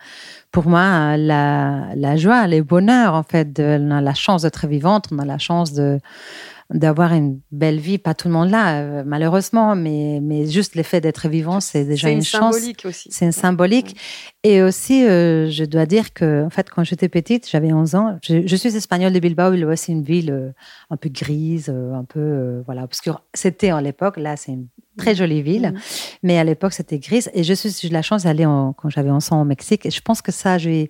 pour 0.52 0.68
moi 0.68 1.18
la, 1.18 1.88
la 1.96 2.16
joie, 2.16 2.48
le 2.48 2.62
bonheur 2.62 3.14
en 3.16 3.24
fait. 3.24 3.52
De, 3.52 3.78
on 3.82 3.92
a 3.92 4.00
la 4.02 4.14
chance 4.14 4.44
d'être 4.44 4.66
vivante, 4.68 5.08
on 5.12 5.20
a 5.20 5.26
la 5.26 5.38
chance 5.38 5.74
de 5.74 6.00
d'avoir 6.70 7.14
une 7.14 7.40
belle 7.52 7.80
vie. 7.80 7.98
Pas 7.98 8.14
tout 8.14 8.28
le 8.28 8.34
monde 8.34 8.50
là, 8.50 8.82
euh, 8.82 9.04
malheureusement, 9.06 9.76
mais 9.76 10.20
mais 10.22 10.48
juste 10.48 10.76
le 10.76 10.84
fait 10.84 11.02
d'être 11.02 11.28
vivant, 11.30 11.60
c'est 11.60 11.86
déjà 11.86 12.08
C'est 12.08 12.12
une, 12.14 12.20
une 12.20 12.24
chance. 12.24 12.56
symbolique 12.56 12.86
aussi. 12.86 13.10
C'est 13.12 13.26
une 13.26 13.32
symbolique. 13.32 13.96
Et 14.44 14.62
aussi, 14.62 15.06
euh, 15.06 15.50
je 15.50 15.64
dois 15.64 15.86
dire 15.86 16.14
que, 16.14 16.44
en 16.46 16.50
fait, 16.50 16.70
quand 16.70 16.84
j'étais 16.84 17.08
petite, 17.10 17.50
j'avais 17.50 17.72
11 17.72 17.96
ans. 17.96 18.18
Je, 18.24 18.46
je 18.46 18.56
suis 18.56 18.76
espagnole 18.76 19.14
de 19.14 19.20
Bilbao. 19.20 19.52
Bilbao, 19.52 19.76
c'est 19.76 19.92
une 19.94 20.04
ville 20.04 20.32
euh, 20.32 20.52
un 20.90 20.98
peu 20.98 21.10
grise, 21.10 21.70
euh, 21.74 21.94
un 21.94 22.04
peu, 22.04 22.62
voilà, 22.66 22.84
obscure. 22.84 23.24
C'était 23.34 23.70
à 23.70 23.80
l'époque. 23.82 24.18
Là, 24.18 24.36
c'est 24.36 24.52
une 24.52 24.68
très 24.98 25.16
jolie 25.16 25.42
ville. 25.42 25.72
Mhm. 25.74 25.80
Mais 26.24 26.38
à 26.38 26.44
l'époque, 26.44 26.74
c'était 26.74 27.00
grise. 27.00 27.30
Et 27.34 27.44
je 27.44 27.54
suis, 27.54 27.70
j'ai 27.80 27.88
eu 27.88 27.92
la 27.92 28.02
chance 28.02 28.24
d'aller 28.24 28.46
en- 28.46 28.74
quand 28.74 28.90
j'avais 28.90 29.10
11 29.12 29.32
ans 29.32 29.42
au 29.42 29.46
Mexique. 29.46 29.86
Et 29.86 29.92
je 29.92 30.02
pense 30.02 30.22
que 30.22 30.32
ça, 30.32 30.58
j'ai, 30.58 30.90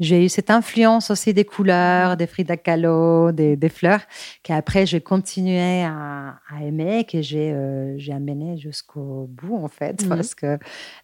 j'ai 0.00 0.24
eu 0.24 0.28
cette 0.28 0.50
influence 0.50 1.10
aussi 1.10 1.32
des 1.34 1.44
couleurs, 1.44 2.16
des 2.16 2.26
Frida 2.26 2.56
Kahlo, 2.56 3.32
des, 3.32 3.56
des 3.56 3.68
fleurs, 3.68 4.00
qu'après, 4.42 4.86
j'ai 4.86 5.00
continué 5.00 5.82
à, 5.84 6.36
à 6.54 6.62
aimer, 6.64 7.04
que 7.10 7.22
j'ai, 7.22 7.52
euh, 7.52 7.94
j'ai 7.98 8.12
amené 8.12 8.56
jusqu'au 8.58 9.28
bout, 9.30 9.56
en 9.56 9.68
fait. 9.68 10.02
Mhm. 10.02 10.08
Parce 10.08 10.34
que 10.34 10.58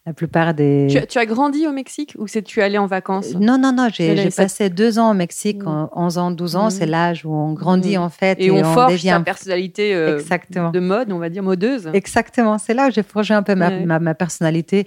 la 0.06 0.12
plupart 0.12 0.54
des. 0.54 0.86
Tu, 0.90 0.98
as- 0.98 1.06
tu 1.06 1.18
as 1.18 1.26
grandi 1.26 1.66
au 1.66 1.72
Mexique 1.72 2.14
ou 2.18 2.26
c'est 2.26 2.42
tu 2.42 2.60
es 2.60 2.62
allé 2.62 2.78
en 2.78 2.86
vacances? 2.86 3.34
Non, 3.34 3.58
non, 3.58 3.72
non, 3.72 3.88
j'ai 3.92 4.28
passé 4.30 4.68
deux 4.70 4.98
ans 4.98 5.10
au 5.10 5.14
Mexique, 5.14 5.62
Mm. 5.62 5.68
en 5.68 5.90
11 5.94 6.18
ans, 6.18 6.30
12 6.30 6.56
ans, 6.56 6.66
Mm. 6.66 6.70
c'est 6.70 6.86
l'âge 6.86 7.24
où 7.24 7.32
on 7.34 7.52
grandit 7.52 7.96
Mm. 7.96 8.02
en 8.02 8.08
fait. 8.10 8.38
Et, 8.40 8.50
on, 8.50 8.62
forge 8.64 8.92
devient 8.92 9.14
ta 9.18 9.20
personnalité 9.20 9.94
euh, 9.94 10.18
Exactement. 10.18 10.70
de 10.70 10.80
mode, 10.80 11.12
on 11.12 11.18
va 11.18 11.28
dire 11.28 11.42
modeuse. 11.42 11.88
Exactement, 11.94 12.33
c'est 12.58 12.74
là 12.74 12.88
où 12.88 12.90
j'ai 12.90 13.02
forgé 13.02 13.34
un 13.34 13.42
peu 13.42 13.54
ma, 13.54 13.68
Ouais. 13.68 13.84
ma, 13.86 13.98
ma 13.98 14.14
personnalité. 14.14 14.86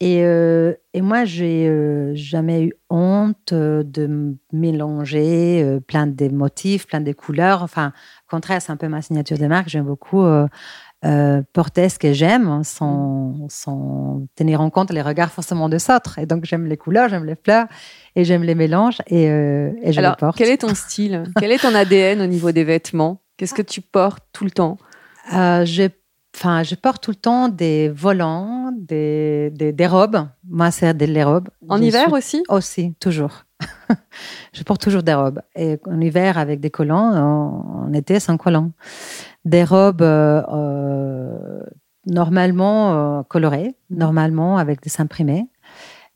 Et, 0.00 0.22
euh, 0.24 0.74
et 0.92 1.00
moi, 1.00 1.24
j'ai 1.24 1.68
euh, 1.68 2.12
jamais 2.14 2.64
eu 2.64 2.72
honte 2.90 3.52
euh, 3.52 3.84
de 3.84 4.34
mélanger 4.52 5.62
euh, 5.62 5.78
plein 5.80 6.06
de 6.08 6.28
motifs, 6.28 6.86
plein 6.88 7.00
de 7.00 7.12
couleurs. 7.12 7.62
Enfin, 7.62 7.92
au 8.26 8.30
contraire, 8.30 8.60
c'est 8.60 8.72
un 8.72 8.76
peu 8.76 8.88
ma 8.88 9.02
signature 9.02 9.38
de 9.38 9.46
marque. 9.46 9.68
J'aime 9.68 9.84
beaucoup 9.84 10.24
porter 11.52 11.88
ce 11.90 11.98
que 11.98 12.12
j'aime 12.14 12.48
hein, 12.48 12.62
sans, 12.64 13.46
sans 13.50 14.26
tenir 14.36 14.60
en 14.62 14.70
compte 14.70 14.90
les 14.90 15.02
regards 15.02 15.30
forcément 15.30 15.68
des 15.68 15.90
autres. 15.90 16.18
Et 16.18 16.24
donc, 16.26 16.44
j'aime 16.44 16.66
les 16.66 16.76
couleurs, 16.78 17.08
j'aime 17.10 17.24
les 17.26 17.36
fleurs 17.36 17.66
et 18.16 18.24
j'aime 18.24 18.42
les 18.42 18.54
mélanges 18.54 18.98
et, 19.06 19.24
et 19.24 19.92
je 19.92 19.98
Alors, 19.98 20.12
les 20.12 20.16
porte. 20.16 20.38
quel 20.38 20.48
est 20.48 20.58
ton 20.58 20.74
style? 20.74 21.24
Quel 21.38 21.52
est 21.52 21.58
ton 21.58 21.74
ADN 21.74 22.22
au 22.22 22.26
niveau 22.26 22.52
des 22.52 22.64
vêtements? 22.64 23.20
Qu'est-ce 23.36 23.52
que 23.54 23.62
tu 23.62 23.80
portes 23.82 24.24
tout 24.32 24.44
le 24.44 24.50
temps? 24.50 24.78
Euh, 25.34 25.64
je, 25.66 25.88
enfin, 26.34 26.62
je 26.62 26.74
porte 26.74 27.02
tout 27.02 27.10
le 27.12 27.16
temps 27.16 27.48
des 27.48 27.88
volants, 27.88 28.72
des, 28.76 29.50
des, 29.54 29.72
des 29.72 29.86
robes. 29.86 30.26
Moi, 30.48 30.70
c'est 30.70 30.94
des 30.94 31.06
les 31.06 31.24
robes. 31.24 31.48
En 31.68 31.78
Je 31.78 31.84
hiver 31.84 32.04
suis- 32.06 32.12
aussi? 32.12 32.42
Aussi, 32.48 32.94
toujours. 33.00 33.44
je 34.52 34.62
porte 34.62 34.80
toujours 34.82 35.02
des 35.02 35.14
robes. 35.14 35.40
Et 35.54 35.78
en 35.86 36.00
hiver, 36.00 36.38
avec 36.38 36.60
des 36.60 36.70
collants, 36.70 37.12
en, 37.14 37.84
en 37.88 37.92
été, 37.92 38.20
sans 38.20 38.36
collants. 38.36 38.72
Des 39.44 39.64
robes 39.64 40.02
euh, 40.02 40.42
euh, 40.52 41.62
normalement 42.06 43.18
euh, 43.18 43.22
colorées, 43.22 43.74
normalement 43.90 44.58
avec 44.58 44.82
des 44.82 44.90
imprimés. 45.00 45.46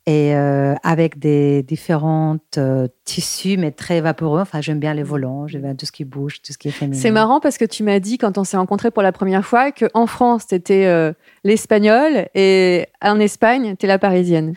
Et 0.08 0.34
euh, 0.34 0.74
avec 0.84 1.18
des 1.18 1.62
différents 1.62 2.38
euh, 2.56 2.88
tissus, 3.04 3.58
mais 3.58 3.72
très 3.72 4.00
vaporeux. 4.00 4.40
Enfin, 4.40 4.62
j'aime 4.62 4.78
bien 4.78 4.94
les 4.94 5.02
volants, 5.02 5.46
j'aime 5.46 5.60
bien 5.60 5.74
tout 5.74 5.84
ce 5.84 5.92
qui 5.92 6.06
bouge, 6.06 6.40
tout 6.40 6.50
ce 6.50 6.56
qui 6.56 6.68
est 6.68 6.70
féminin. 6.70 6.98
C'est 6.98 7.10
marrant 7.10 7.40
parce 7.40 7.58
que 7.58 7.66
tu 7.66 7.82
m'as 7.82 7.98
dit 7.98 8.16
quand 8.16 8.38
on 8.38 8.44
s'est 8.44 8.56
rencontrés 8.56 8.90
pour 8.90 9.02
la 9.02 9.12
première 9.12 9.44
fois 9.44 9.70
qu'en 9.70 10.06
France, 10.06 10.46
tu 10.46 10.54
étais 10.54 11.12
l'espagnole 11.44 12.28
et 12.34 12.86
en 13.02 13.20
Espagne, 13.20 13.76
tu 13.78 13.84
es 13.84 13.88
la 13.88 13.98
parisienne. 13.98 14.54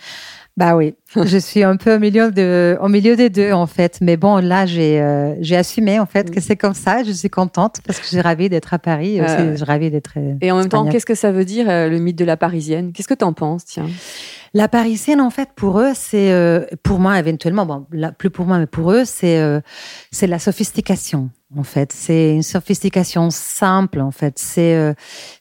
Bah 0.57 0.75
oui, 0.75 0.95
je 1.15 1.37
suis 1.37 1.63
un 1.63 1.77
peu 1.77 1.95
au 1.95 1.99
milieu, 1.99 2.29
de, 2.29 2.77
au 2.81 2.89
milieu 2.89 3.15
des 3.15 3.29
deux 3.29 3.53
en 3.53 3.67
fait. 3.67 3.99
Mais 4.01 4.17
bon, 4.17 4.37
là, 4.37 4.65
j'ai 4.65 4.99
euh, 5.01 5.33
j'ai 5.39 5.55
assumé 5.55 5.97
en 5.99 6.05
fait 6.05 6.29
que 6.29 6.41
c'est 6.41 6.57
comme 6.57 6.73
ça. 6.73 7.03
Je 7.03 7.11
suis 7.13 7.29
contente 7.29 7.77
parce 7.87 7.99
que 7.99 8.05
j'ai 8.11 8.19
ravie 8.21 8.49
d'être 8.49 8.73
à 8.73 8.77
Paris. 8.79 9.15
et 9.17 9.21
aussi, 9.21 9.33
Euh, 9.33 9.51
je 9.51 9.55
suis 9.57 9.63
ravie 9.65 9.89
d'être. 9.89 10.11
euh, 10.17 10.33
Et 10.41 10.51
en 10.51 10.57
même 10.57 10.67
temps, 10.67 10.85
qu'est-ce 10.91 11.05
que 11.05 11.15
ça 11.15 11.31
veut 11.31 11.45
dire 11.45 11.69
euh, 11.69 11.87
le 11.89 11.99
mythe 11.99 12.17
de 12.17 12.25
la 12.25 12.35
parisienne? 12.35 12.91
Qu'est-ce 12.91 13.07
que 13.07 13.13
tu 13.13 13.23
en 13.25 13.31
penses 13.33 13.63
Tiens? 13.65 13.87
La 14.53 14.67
parisienne, 14.67 15.21
en 15.21 15.29
fait, 15.29 15.47
pour 15.55 15.79
eux, 15.79 15.93
c'est 15.95 16.33
euh, 16.33 16.65
pour 16.83 16.99
moi 16.99 17.17
éventuellement, 17.17 17.65
bon, 17.65 17.85
là, 17.93 18.11
plus 18.11 18.29
pour 18.29 18.45
moi, 18.45 18.59
mais 18.59 18.67
pour 18.67 18.91
eux, 18.91 19.03
c'est 19.05 19.39
euh, 19.39 19.61
c'est 20.11 20.27
la 20.27 20.37
sophistication. 20.39 21.29
En 21.57 21.63
fait, 21.63 21.93
c'est 21.93 22.31
une 22.35 22.43
sophistication 22.43 23.29
simple. 23.29 24.01
En 24.01 24.11
fait, 24.11 24.33
c'est 24.37 24.75
euh, 24.75 24.93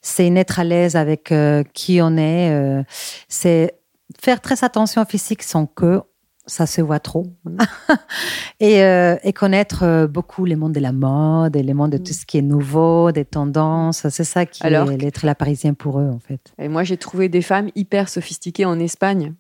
c'est 0.03 0.29
une 0.29 0.37
être 0.37 0.61
à 0.61 0.65
l'aise 0.65 0.95
avec 0.95 1.33
euh, 1.33 1.65
qui 1.75 2.01
on 2.01 2.17
est. 2.17 2.51
euh, 2.53 2.83
c'est 3.29 3.75
faire 4.21 4.41
très 4.41 4.65
attention 4.65 5.03
au 5.03 5.05
physique 5.05 5.43
sans 5.43 5.67
que 5.67 6.03
ça 6.47 6.67
se 6.67 6.81
voit 6.81 7.01
trop. 7.01 7.27
et, 8.61 8.83
euh, 8.83 9.17
et 9.23 9.33
connaître 9.33 9.85
euh, 9.85 10.07
beaucoup 10.07 10.45
les 10.45 10.57
mondes 10.57 10.73
de 10.73 10.81
la 10.81 10.93
mode 10.93 11.55
et 11.55 11.63
les 11.63 11.75
mondes 11.75 11.93
de 11.93 11.99
tout 11.99 12.13
ce 12.13 12.27
qui 12.27 12.39
est 12.39 12.43
nouveau, 12.43 13.13
des 13.13 13.25
tendances. 13.25 14.09
C'est 14.09 14.25
ça 14.25 14.47
qui 14.47 14.65
Alors 14.67 14.91
est 14.91 14.97
l'être 14.97 15.25
la 15.25 15.35
parisienne 15.35 15.77
pour 15.77 16.01
eux, 16.01 16.11
en 16.11 16.19
fait. 16.19 16.53
Et 16.59 16.69
moi, 16.69 16.83
j'ai 16.83 16.97
trouvé 16.97 17.29
des 17.29 17.43
femmes 17.43 17.71
hyper 17.77 18.09
sophistiquées 18.09 18.65
en 18.65 18.79
Espagne. 18.81 19.35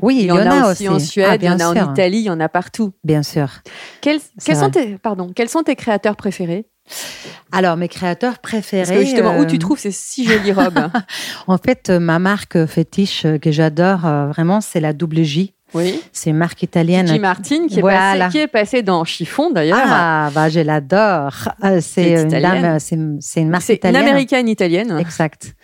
Oui, 0.00 0.18
Il 0.20 0.26
y, 0.26 0.30
en, 0.30 0.36
a, 0.36 0.70
aussi 0.70 0.88
en 0.88 0.98
Suède, 1.00 1.26
Ah, 1.28 1.36
il 1.36 1.42
y 1.44 1.48
en 1.48 1.54
a 1.58 1.74
sûr. 1.74 1.88
en 1.88 1.92
Italie, 1.92 2.18
il 2.18 2.24
y 2.24 2.30
en 2.30 2.38
a 2.38 2.48
partout. 2.48 2.92
Bien 3.02 3.24
sûr. 3.24 3.48
Quels, 4.00 4.20
quels 4.44 4.56
sont 4.56 4.70
tes, 4.70 4.96
pardon, 4.98 5.32
quels 5.34 5.48
sont 5.48 5.64
tes 5.64 5.74
créateurs 5.74 6.14
préférés? 6.16 6.68
Alors, 7.52 7.76
mes 7.76 7.88
créateurs 7.88 8.38
préférés. 8.38 8.86
Parce 8.86 8.98
que 8.98 9.04
justement, 9.04 9.38
où 9.38 9.42
euh, 9.42 9.46
tu 9.46 9.58
trouves 9.58 9.78
ces 9.78 9.90
si 9.90 10.26
jolies 10.26 10.52
robes 10.52 10.90
En 11.46 11.58
fait, 11.58 11.90
euh, 11.90 11.98
ma 11.98 12.18
marque 12.18 12.66
fétiche 12.66 13.24
euh, 13.24 13.38
que 13.38 13.50
j'adore 13.50 14.06
euh, 14.06 14.28
vraiment, 14.28 14.60
c'est 14.60 14.80
la 14.80 14.92
double 14.92 15.22
J. 15.22 15.54
Oui. 15.74 16.00
C'est 16.12 16.30
une 16.30 16.36
marque 16.36 16.62
italienne. 16.62 17.06
Gigi 17.08 17.18
Martin 17.18 17.66
qui 17.66 17.78
est, 17.78 17.82
Voilà. 17.82 18.26
passé, 18.26 18.30
qui 18.30 18.38
est 18.38 18.46
passé 18.46 18.82
dans 18.82 19.04
Chiffon 19.04 19.50
d'ailleurs. 19.50 19.78
Ah, 19.82 20.30
bah, 20.32 20.48
je 20.48 20.60
l'adore. 20.60 21.32
Qui 21.60 21.82
C'est 21.82 22.02
est 22.10 22.22
une, 22.22 22.28
italienne. 22.28 22.62
dame, 22.62 22.78
c'est 22.78 22.98
c'est 23.20 23.40
une 23.40 23.50
marque 23.50 23.62
C'est 23.64 23.72
une 23.74 23.76
italienne. 23.78 24.02
américaine 24.02 24.48
italienne. 24.48 24.96
Exact. 24.98 25.54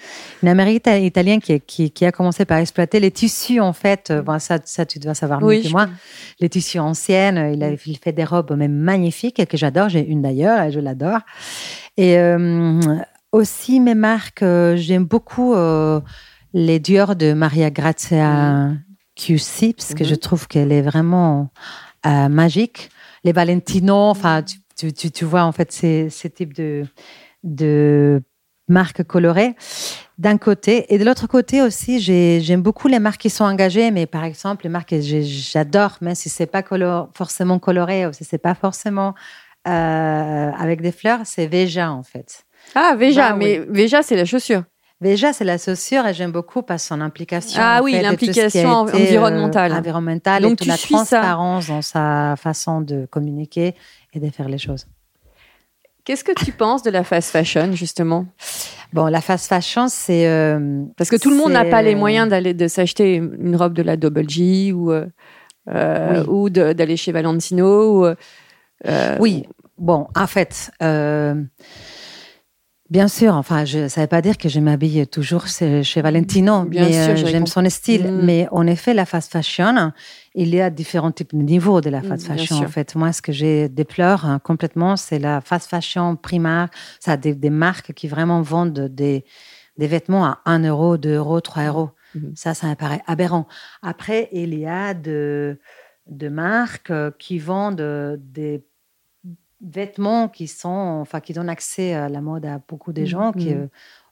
Une 0.43 0.49
américaine 0.49 1.05
italienne 1.05 1.41
qui, 1.41 1.61
qui, 1.61 1.91
qui 1.93 2.05
a 2.05 2.11
commencé 2.13 2.45
par 2.45 2.59
exploiter 2.59 2.99
les 3.01 3.11
tissus, 3.13 3.61
en 3.61 3.73
fait. 3.73 4.11
Euh, 4.11 4.23
Bon, 4.23 4.39
ça, 4.41 4.59
ça, 4.65 4.85
tu 4.85 4.99
dois 4.99 5.15
savoir 5.15 5.41
mieux 5.41 5.47
Oui, 5.47 5.63
que 5.63 5.69
moi. 5.71 5.87
Les 6.41 6.49
tissus 6.49 6.81
anciennes. 6.81 7.39
euh, 7.39 7.53
Il, 7.53 7.63
a, 7.63 7.71
il 7.71 7.99
fait 7.99 8.13
des 8.13 8.25
robes 8.25 8.53
même 8.57 8.75
magnifiques 8.75 9.47
que 9.47 9.57
j'adore. 9.57 9.89
J'ai 9.89 10.05
une 10.07 10.21
d'ailleurs 10.23 10.63
et 10.63 10.73
je 10.73 10.81
l'adore. 10.81 11.21
Et 11.97 12.19
euh, 12.19 12.81
aussi, 13.31 13.79
mes 13.81 13.95
marques, 13.95 14.43
euh, 14.43 14.77
j'aime 14.77 15.05
beaucoup 15.05 15.55
euh, 15.55 16.01
les 16.55 16.81
Dior 16.81 17.15
de 17.17 17.33
Maria 17.35 17.71
Grazia 17.71 18.71
QC, 19.17 19.75
parce 19.77 19.95
que 19.95 20.05
Mhm. 20.05 20.09
je 20.11 20.15
trouve 20.15 20.49
qu'elle 20.49 20.73
est 20.73 20.83
vraiment 20.83 21.51
euh, 22.07 22.29
magique. 22.29 22.91
Les 23.25 23.33
Valentino, 23.33 23.95
enfin, 23.95 24.43
tu, 24.43 24.59
tu, 24.77 24.93
tu, 24.93 25.11
tu 25.11 25.25
vois, 25.25 25.45
en 25.45 25.53
fait, 25.53 25.71
ces, 25.71 26.11
ces 26.11 26.31
types 26.31 26.55
de, 26.55 26.85
de 27.45 28.23
marques 28.69 29.03
colorées 29.05 29.55
d'un 30.19 30.39
côté. 30.39 30.93
Et 30.95 30.99
de 30.99 31.05
l'autre 31.05 31.27
côté 31.27 31.63
aussi, 31.63 32.01
j'ai- 32.01 32.41
j'aime 32.41 32.63
beaucoup 32.63 32.89
les 32.89 32.99
marques 32.99 33.21
qui 33.21 33.31
sont 33.31 33.45
engagées, 33.45 33.91
mais 33.91 34.07
par 34.07 34.25
exemple, 34.25 34.65
les 34.65 34.71
marques 34.71 34.91
que 34.91 35.01
j'adore, 35.01 35.99
même 36.01 36.15
si 36.15 36.29
c'est 36.29 36.47
pas 36.47 36.63
forcément 37.15 37.59
coloré 37.59 38.07
ou 38.07 38.13
si 38.13 38.25
c'est 38.25 38.39
pas 38.39 38.55
forcément 38.55 39.15
euh, 39.69 40.51
avec 40.57 40.81
des 40.81 40.93
fleurs, 40.93 41.21
c'est 41.25 41.47
Veja, 41.47 41.93
en 41.93 42.03
fait. 42.03 42.45
Ah, 42.75 42.95
Veja, 42.97 43.31
Bah, 43.31 43.37
mais 43.37 43.59
Veja, 43.69 44.03
c'est 44.03 44.17
la 44.17 44.25
chaussure. 44.25 44.65
Veja, 45.03 45.33
c'est 45.33 45.45
la 45.45 45.59
chaussure 45.59 46.07
et 46.07 46.15
j'aime 46.15 46.31
beaucoup 46.31 46.63
par 46.63 46.79
son 46.79 47.01
implication. 47.01 47.61
Ah 47.61 47.81
en 47.81 47.85
oui, 47.85 47.99
l'implication 48.01 48.87
euh, 48.87 48.93
environnementale. 48.95 49.73
Donc, 50.43 50.53
et 50.53 50.57
toute 50.57 50.59
tu 50.63 50.69
la 50.69 50.77
suis 50.77 50.95
ça. 50.95 51.19
transparence 51.19 51.67
dans 51.67 51.83
sa 51.83 52.35
façon 52.39 52.81
de 52.81 53.07
communiquer 53.07 53.75
et 54.15 54.21
de 54.21 54.31
faire 54.31 54.49
les 54.49 54.59
choses. 54.59 54.87
Qu'est-ce 56.05 56.23
que 56.23 56.33
tu 56.45 56.53
penses 56.53 56.85
de 56.85 56.91
la 56.91 57.03
fast 57.03 57.31
fashion, 57.31 57.73
justement? 57.73 58.27
Bon, 58.93 59.07
la 59.07 59.21
fast 59.21 59.49
fashion, 59.49 59.89
c'est. 59.89 60.29
euh, 60.29 60.83
Parce 60.97 61.11
que 61.11 61.17
tout 61.17 61.31
le 61.31 61.37
monde 61.37 61.53
n'a 61.53 61.65
pas 61.65 61.83
les 61.83 61.95
euh, 61.95 61.99
moyens 61.99 62.29
d'aller 62.29 62.55
de 62.55 62.69
s'acheter 62.69 63.17
une 63.17 63.57
robe 63.57 63.73
de 63.73 63.83
la 63.83 63.97
Double 63.97 64.29
G 64.29 64.73
ou, 64.73 64.93
euh, 64.93 65.07
Oui. 65.69 66.19
ou 66.29 66.49
d'aller 66.51 66.97
chez 66.97 67.11
Valentino. 67.11 68.07
Ou, 68.09 68.15
Oui, 69.19 69.45
bon, 69.79 70.07
en 70.17 70.27
fait, 70.29 70.71
bien 72.93 73.09
sûr, 73.09 73.35
enfin, 73.35 73.65
je, 73.65 73.89
ça 73.89 74.03
ne 74.03 74.05
veut 74.05 74.09
pas 74.09 74.21
dire 74.21 74.37
que 74.37 74.51
je 74.51 74.61
m'habille 74.61 75.07
toujours 75.07 75.47
chez, 75.47 76.03
Valentino, 76.03 76.65
Bien 76.65 76.85
mais 76.85 76.93
sûr, 76.93 77.13
euh, 77.13 77.31
j'aime 77.31 77.47
son 77.47 77.69
style. 77.71 78.13
Mm. 78.13 78.25
Mais 78.25 78.47
en 78.53 78.67
effet, 78.67 78.93
la 78.93 79.07
fast 79.07 79.33
fashion, 79.33 79.93
il 80.35 80.55
y 80.55 80.61
a 80.61 80.69
différents 80.69 81.11
types 81.11 81.35
de 81.35 81.43
niveaux 81.43 81.81
de 81.81 81.89
la 81.89 82.01
Mm, 82.03 82.05
fast 82.05 82.27
fashion. 82.27 82.57
En 82.59 82.69
fait, 82.69 82.95
moi, 82.95 83.13
ce 83.13 83.23
que 83.23 83.33
j'ai 83.33 83.71
déplore 83.71 84.27
hein, 84.27 84.39
complètement, 84.39 84.97
c'est 84.97 85.19
la 85.19 85.41
fast 85.41 85.71
fashion 85.71 86.17
primaire. 86.17 86.69
Ça 87.01 87.13
a 87.13 87.17
des, 87.17 87.35
des 87.35 87.51
marques 87.51 87.95
qui 87.95 88.09
vraiment 88.09 88.43
vendent 88.43 88.89
des, 88.89 89.25
des 89.79 89.87
vêtements 89.87 90.27
à 90.27 90.41
1 90.45 90.63
euro, 90.69 90.99
2 90.99 91.17
euros, 91.17 91.41
3 91.41 91.65
euros. 91.65 91.91
Mhm. 92.15 92.33
Ça, 92.37 92.53
ça 92.53 92.67
me 92.67 92.75
paraît 92.75 93.03
aberrant. 93.07 93.49
Après, 93.81 94.29
il 94.33 94.55
y 94.55 94.67
a 94.67 94.93
de, 94.93 95.59
de 96.09 96.29
marques 96.29 96.91
euh, 96.91 97.11
qui 97.19 97.39
vendent 97.39 97.81
euh, 97.81 98.17
des 98.21 98.67
vêtements 99.63 100.29
qui 100.29 100.47
sont, 100.49 100.69
enfin, 101.01 101.21
qui 101.21 101.33
donnent 101.33 101.49
accès 101.49 101.95
à 101.95 102.09
la 102.09 102.21
mode 102.21 102.45
à 102.47 102.61
beaucoup 102.69 102.93
de 102.93 103.05
gens 103.05 103.33
qui 103.33 103.51
Mhm. 103.55 103.63
euh, 103.63 103.67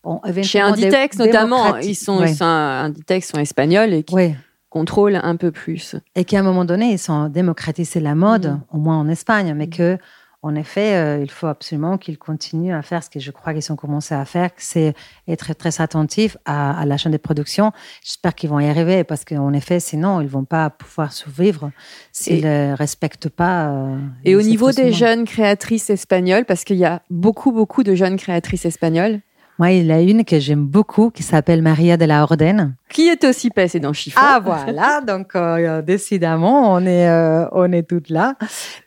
ont 0.04 0.20
Chez 0.42 0.60
Inditex, 0.60 1.18
notamment, 1.18 1.76
ils 1.78 1.94
sont, 1.94 2.20
Ouais. 2.20 2.32
sont- 2.32 2.44
Inditex 2.44 3.28
sont 3.30 3.38
espagnols 3.38 3.92
et 3.92 4.02
qui 4.02 4.14
Ouais. 4.14 4.36
contrôlent 4.70 5.20
un 5.22 5.36
peu 5.36 5.50
plus. 5.50 5.96
Et 6.14 6.24
qu'à 6.24 6.38
un 6.38 6.42
moment 6.42 6.64
donné, 6.64 6.92
ils 6.92 7.10
ont 7.10 7.28
démocratisé 7.28 8.00
la 8.00 8.14
mode, 8.14 8.46
Mhm. 8.46 8.60
au 8.72 8.78
moins 8.78 8.98
en 8.98 9.08
Espagne, 9.08 9.52
mais 9.54 9.66
Mhm. 9.66 9.70
que, 9.70 9.98
en 10.42 10.54
effet, 10.54 10.94
euh, 10.94 11.22
il 11.22 11.30
faut 11.30 11.46
absolument 11.48 11.98
qu'ils 11.98 12.18
continuent 12.18 12.74
à 12.74 12.82
faire 12.82 13.02
ce 13.04 13.10
que 13.10 13.20
je 13.20 13.30
crois 13.30 13.52
qu'ils 13.52 13.70
ont 13.72 13.76
commencé 13.76 14.14
à 14.14 14.24
faire, 14.24 14.50
c'est 14.56 14.94
être 15.28 15.52
très 15.54 15.80
attentifs 15.82 16.36
à, 16.46 16.78
à 16.80 16.86
la 16.86 16.96
chaîne 16.96 17.12
de 17.12 17.18
production. 17.18 17.72
J'espère 18.02 18.34
qu'ils 18.34 18.48
vont 18.48 18.58
y 18.58 18.66
arriver, 18.66 19.04
parce 19.04 19.24
qu'en 19.26 19.52
effet, 19.52 19.80
sinon, 19.80 20.20
ils 20.22 20.28
vont 20.28 20.44
pas 20.44 20.70
pouvoir 20.70 21.12
survivre 21.12 21.70
s'ils 22.12 22.44
ne 22.44 22.74
respectent 22.74 23.28
pas. 23.28 23.68
euh, 23.68 23.98
Et 24.24 24.34
au 24.34 24.42
niveau 24.42 24.72
des 24.72 24.92
jeunes 24.92 25.24
créatrices 25.26 25.90
espagnoles, 25.90 26.44
parce 26.46 26.64
qu'il 26.64 26.76
y 26.76 26.86
a 26.86 27.02
beaucoup, 27.10 27.52
beaucoup 27.52 27.82
de 27.82 27.94
jeunes 27.94 28.16
créatrices 28.16 28.64
espagnoles, 28.64 29.20
Moi, 29.60 29.72
il 29.72 29.88
y 29.88 29.92
a 29.92 30.00
une 30.00 30.24
que 30.24 30.38
j'aime 30.38 30.64
beaucoup 30.64 31.10
qui 31.10 31.22
s'appelle 31.22 31.60
Maria 31.60 31.98
de 31.98 32.06
la 32.06 32.22
Orden. 32.22 32.76
qui 32.88 33.08
est 33.08 33.22
aussi 33.24 33.50
passée 33.50 33.78
dans 33.78 33.92
Chiffon. 33.92 34.18
Ah 34.18 34.40
voilà, 34.42 35.02
donc 35.02 35.36
euh, 35.36 35.82
décidément, 35.82 36.72
on 36.72 36.86
est, 36.86 37.06
euh, 37.06 37.46
on 37.52 37.70
est 37.70 37.82
toutes 37.82 38.08
là. 38.08 38.36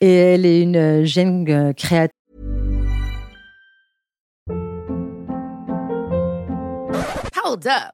Et 0.01 0.11
elle 0.11 0.47
est 0.47 0.63
une 0.63 0.75
euh, 0.75 1.05
jeune 1.05 1.75
créatrice. 1.75 2.17
Hold 7.45 7.67
up. 7.67 7.93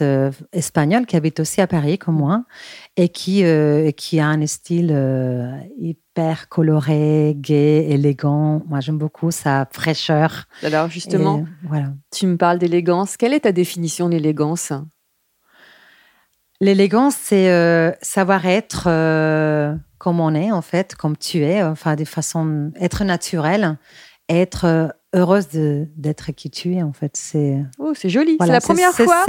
euh, 0.00 0.30
espagnole 0.52 1.06
qui 1.06 1.16
habite 1.16 1.40
aussi 1.40 1.60
à 1.60 1.66
Paris 1.66 1.98
comme 1.98 2.16
moi 2.16 2.44
et 2.96 3.08
qui, 3.08 3.44
euh, 3.44 3.90
qui 3.92 4.20
a 4.20 4.26
un 4.26 4.46
style 4.46 4.90
euh, 4.92 5.50
hyper 5.78 6.48
coloré, 6.48 7.34
gai, 7.36 7.90
élégant. 7.90 8.62
Moi, 8.66 8.80
j'aime 8.80 8.98
beaucoup 8.98 9.30
sa 9.30 9.66
fraîcheur. 9.70 10.44
Alors 10.62 10.88
justement, 10.88 11.38
Et, 11.38 11.66
voilà. 11.68 11.92
tu 12.10 12.26
me 12.26 12.36
parles 12.36 12.58
d'élégance. 12.58 13.16
Quelle 13.16 13.34
est 13.34 13.40
ta 13.40 13.52
définition 13.52 14.08
d'élégance 14.08 14.72
L'élégance, 16.60 17.14
c'est 17.14 17.50
euh, 17.50 17.92
savoir 18.02 18.46
être 18.46 18.88
comme 19.98 20.20
on 20.20 20.34
est, 20.34 20.52
en 20.52 20.62
fait, 20.62 20.94
comme 20.94 21.16
tu 21.16 21.38
es, 21.38 21.62
enfin, 21.62 21.96
de 21.96 22.04
façon, 22.04 22.70
être 22.80 23.04
naturel, 23.04 23.78
être 24.28 24.64
euh, 24.64 24.88
heureuse 25.14 25.48
d'être 25.50 26.32
qui 26.32 26.50
tu 26.50 26.74
es, 26.74 26.82
en 26.82 26.92
fait. 26.92 27.16
C'est 27.16 27.62
Oh, 27.78 27.92
c'est 27.94 28.08
joli. 28.08 28.36
voilà, 28.38 28.60
c'est 28.60 28.68
la 28.68 28.74
première 28.74 28.92
fois. 28.92 29.24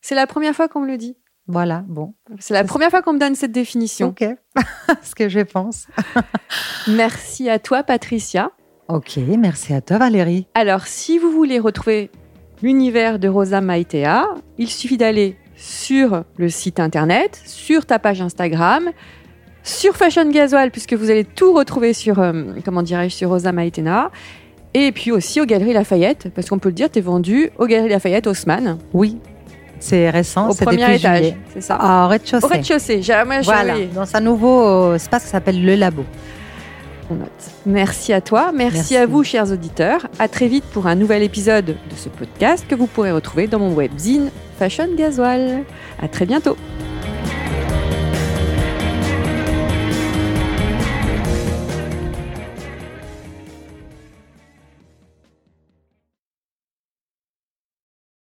C'est 0.00 0.14
la 0.14 0.26
première 0.26 0.54
fois 0.54 0.68
qu'on 0.68 0.80
me 0.80 0.86
le 0.86 0.96
dit. 0.96 1.16
Voilà, 1.46 1.84
bon. 1.86 2.14
C'est 2.38 2.54
la 2.54 2.64
première 2.64 2.88
fois 2.88 3.02
qu'on 3.02 3.12
me 3.12 3.18
donne 3.18 3.34
cette 3.34 3.52
définition. 3.52 4.08
Ok, 4.08 4.24
ce 5.02 5.14
que 5.14 5.28
je 5.28 5.40
pense. 5.40 5.86
Merci 6.88 7.50
à 7.50 7.58
toi, 7.58 7.82
Patricia. 7.82 8.50
Ok, 8.88 9.16
merci 9.38 9.72
à 9.72 9.80
toi, 9.80 9.96
Valérie. 9.96 10.46
Alors, 10.54 10.86
si 10.86 11.18
vous 11.18 11.30
voulez 11.30 11.58
retrouver 11.58 12.10
l'univers 12.62 13.18
de 13.18 13.28
Rosa 13.28 13.62
Maitea, 13.62 14.26
il 14.58 14.68
suffit 14.68 14.98
d'aller 14.98 15.38
sur 15.56 16.24
le 16.36 16.48
site 16.50 16.80
internet, 16.80 17.40
sur 17.46 17.86
ta 17.86 17.98
page 17.98 18.20
Instagram, 18.20 18.90
sur 19.62 19.96
Fashion 19.96 20.28
Gasoil, 20.30 20.70
puisque 20.70 20.92
vous 20.92 21.10
allez 21.10 21.24
tout 21.24 21.54
retrouver 21.54 21.94
sur, 21.94 22.18
euh, 22.18 22.44
comment 22.62 22.82
dirais-je, 22.82 23.14
sur 23.14 23.30
Rosa 23.30 23.52
Maitea, 23.52 24.10
et 24.74 24.92
puis 24.92 25.12
aussi 25.12 25.40
aux 25.40 25.46
Galeries 25.46 25.72
Lafayette, 25.72 26.28
parce 26.34 26.48
qu'on 26.48 26.58
peut 26.58 26.68
le 26.68 26.74
dire, 26.74 26.90
tu 26.90 26.98
es 26.98 27.02
vendu 27.02 27.50
aux 27.58 27.66
Galeries 27.66 27.88
Lafayette, 27.90 28.26
Haussmann, 28.26 28.78
Oui, 28.92 29.18
c'est 29.80 30.10
récent, 30.10 30.48
au 30.50 30.52
c'est 30.52 30.64
premier 30.64 30.82
depuis 30.82 30.96
étage, 30.96 31.34
c'est 31.52 31.60
ça 31.60 31.76
Ah, 31.80 32.04
au 32.06 32.08
rez-de-chaussée. 32.08 32.44
Au 32.44 32.48
rez-de-chaussée, 32.48 33.02
j'ai 33.02 33.14
Voilà, 33.44 33.74
dans 33.94 34.16
un 34.16 34.20
nouveau 34.20 34.62
euh, 34.66 34.94
espace 34.96 35.24
qui 35.24 35.30
s'appelle 35.30 35.64
Le 35.64 35.74
Labo. 35.74 36.04
on 37.10 37.14
note. 37.14 37.28
Merci 37.66 38.12
à 38.12 38.20
toi, 38.20 38.50
merci, 38.54 38.76
Merci. 38.76 38.96
à 38.96 39.06
vous, 39.06 39.22
chers 39.24 39.50
auditeurs. 39.52 40.06
À 40.18 40.26
très 40.28 40.48
vite 40.48 40.64
pour 40.72 40.86
un 40.86 40.94
nouvel 40.94 41.22
épisode 41.22 41.66
de 41.66 41.94
ce 41.96 42.08
podcast 42.08 42.64
que 42.68 42.74
vous 42.74 42.86
pourrez 42.86 43.12
retrouver 43.12 43.46
dans 43.46 43.58
mon 43.58 43.74
webzine 43.74 44.30
Fashion 44.58 44.88
Gasoil. 44.96 45.64
À 46.02 46.08
très 46.08 46.24
bientôt. 46.26 46.56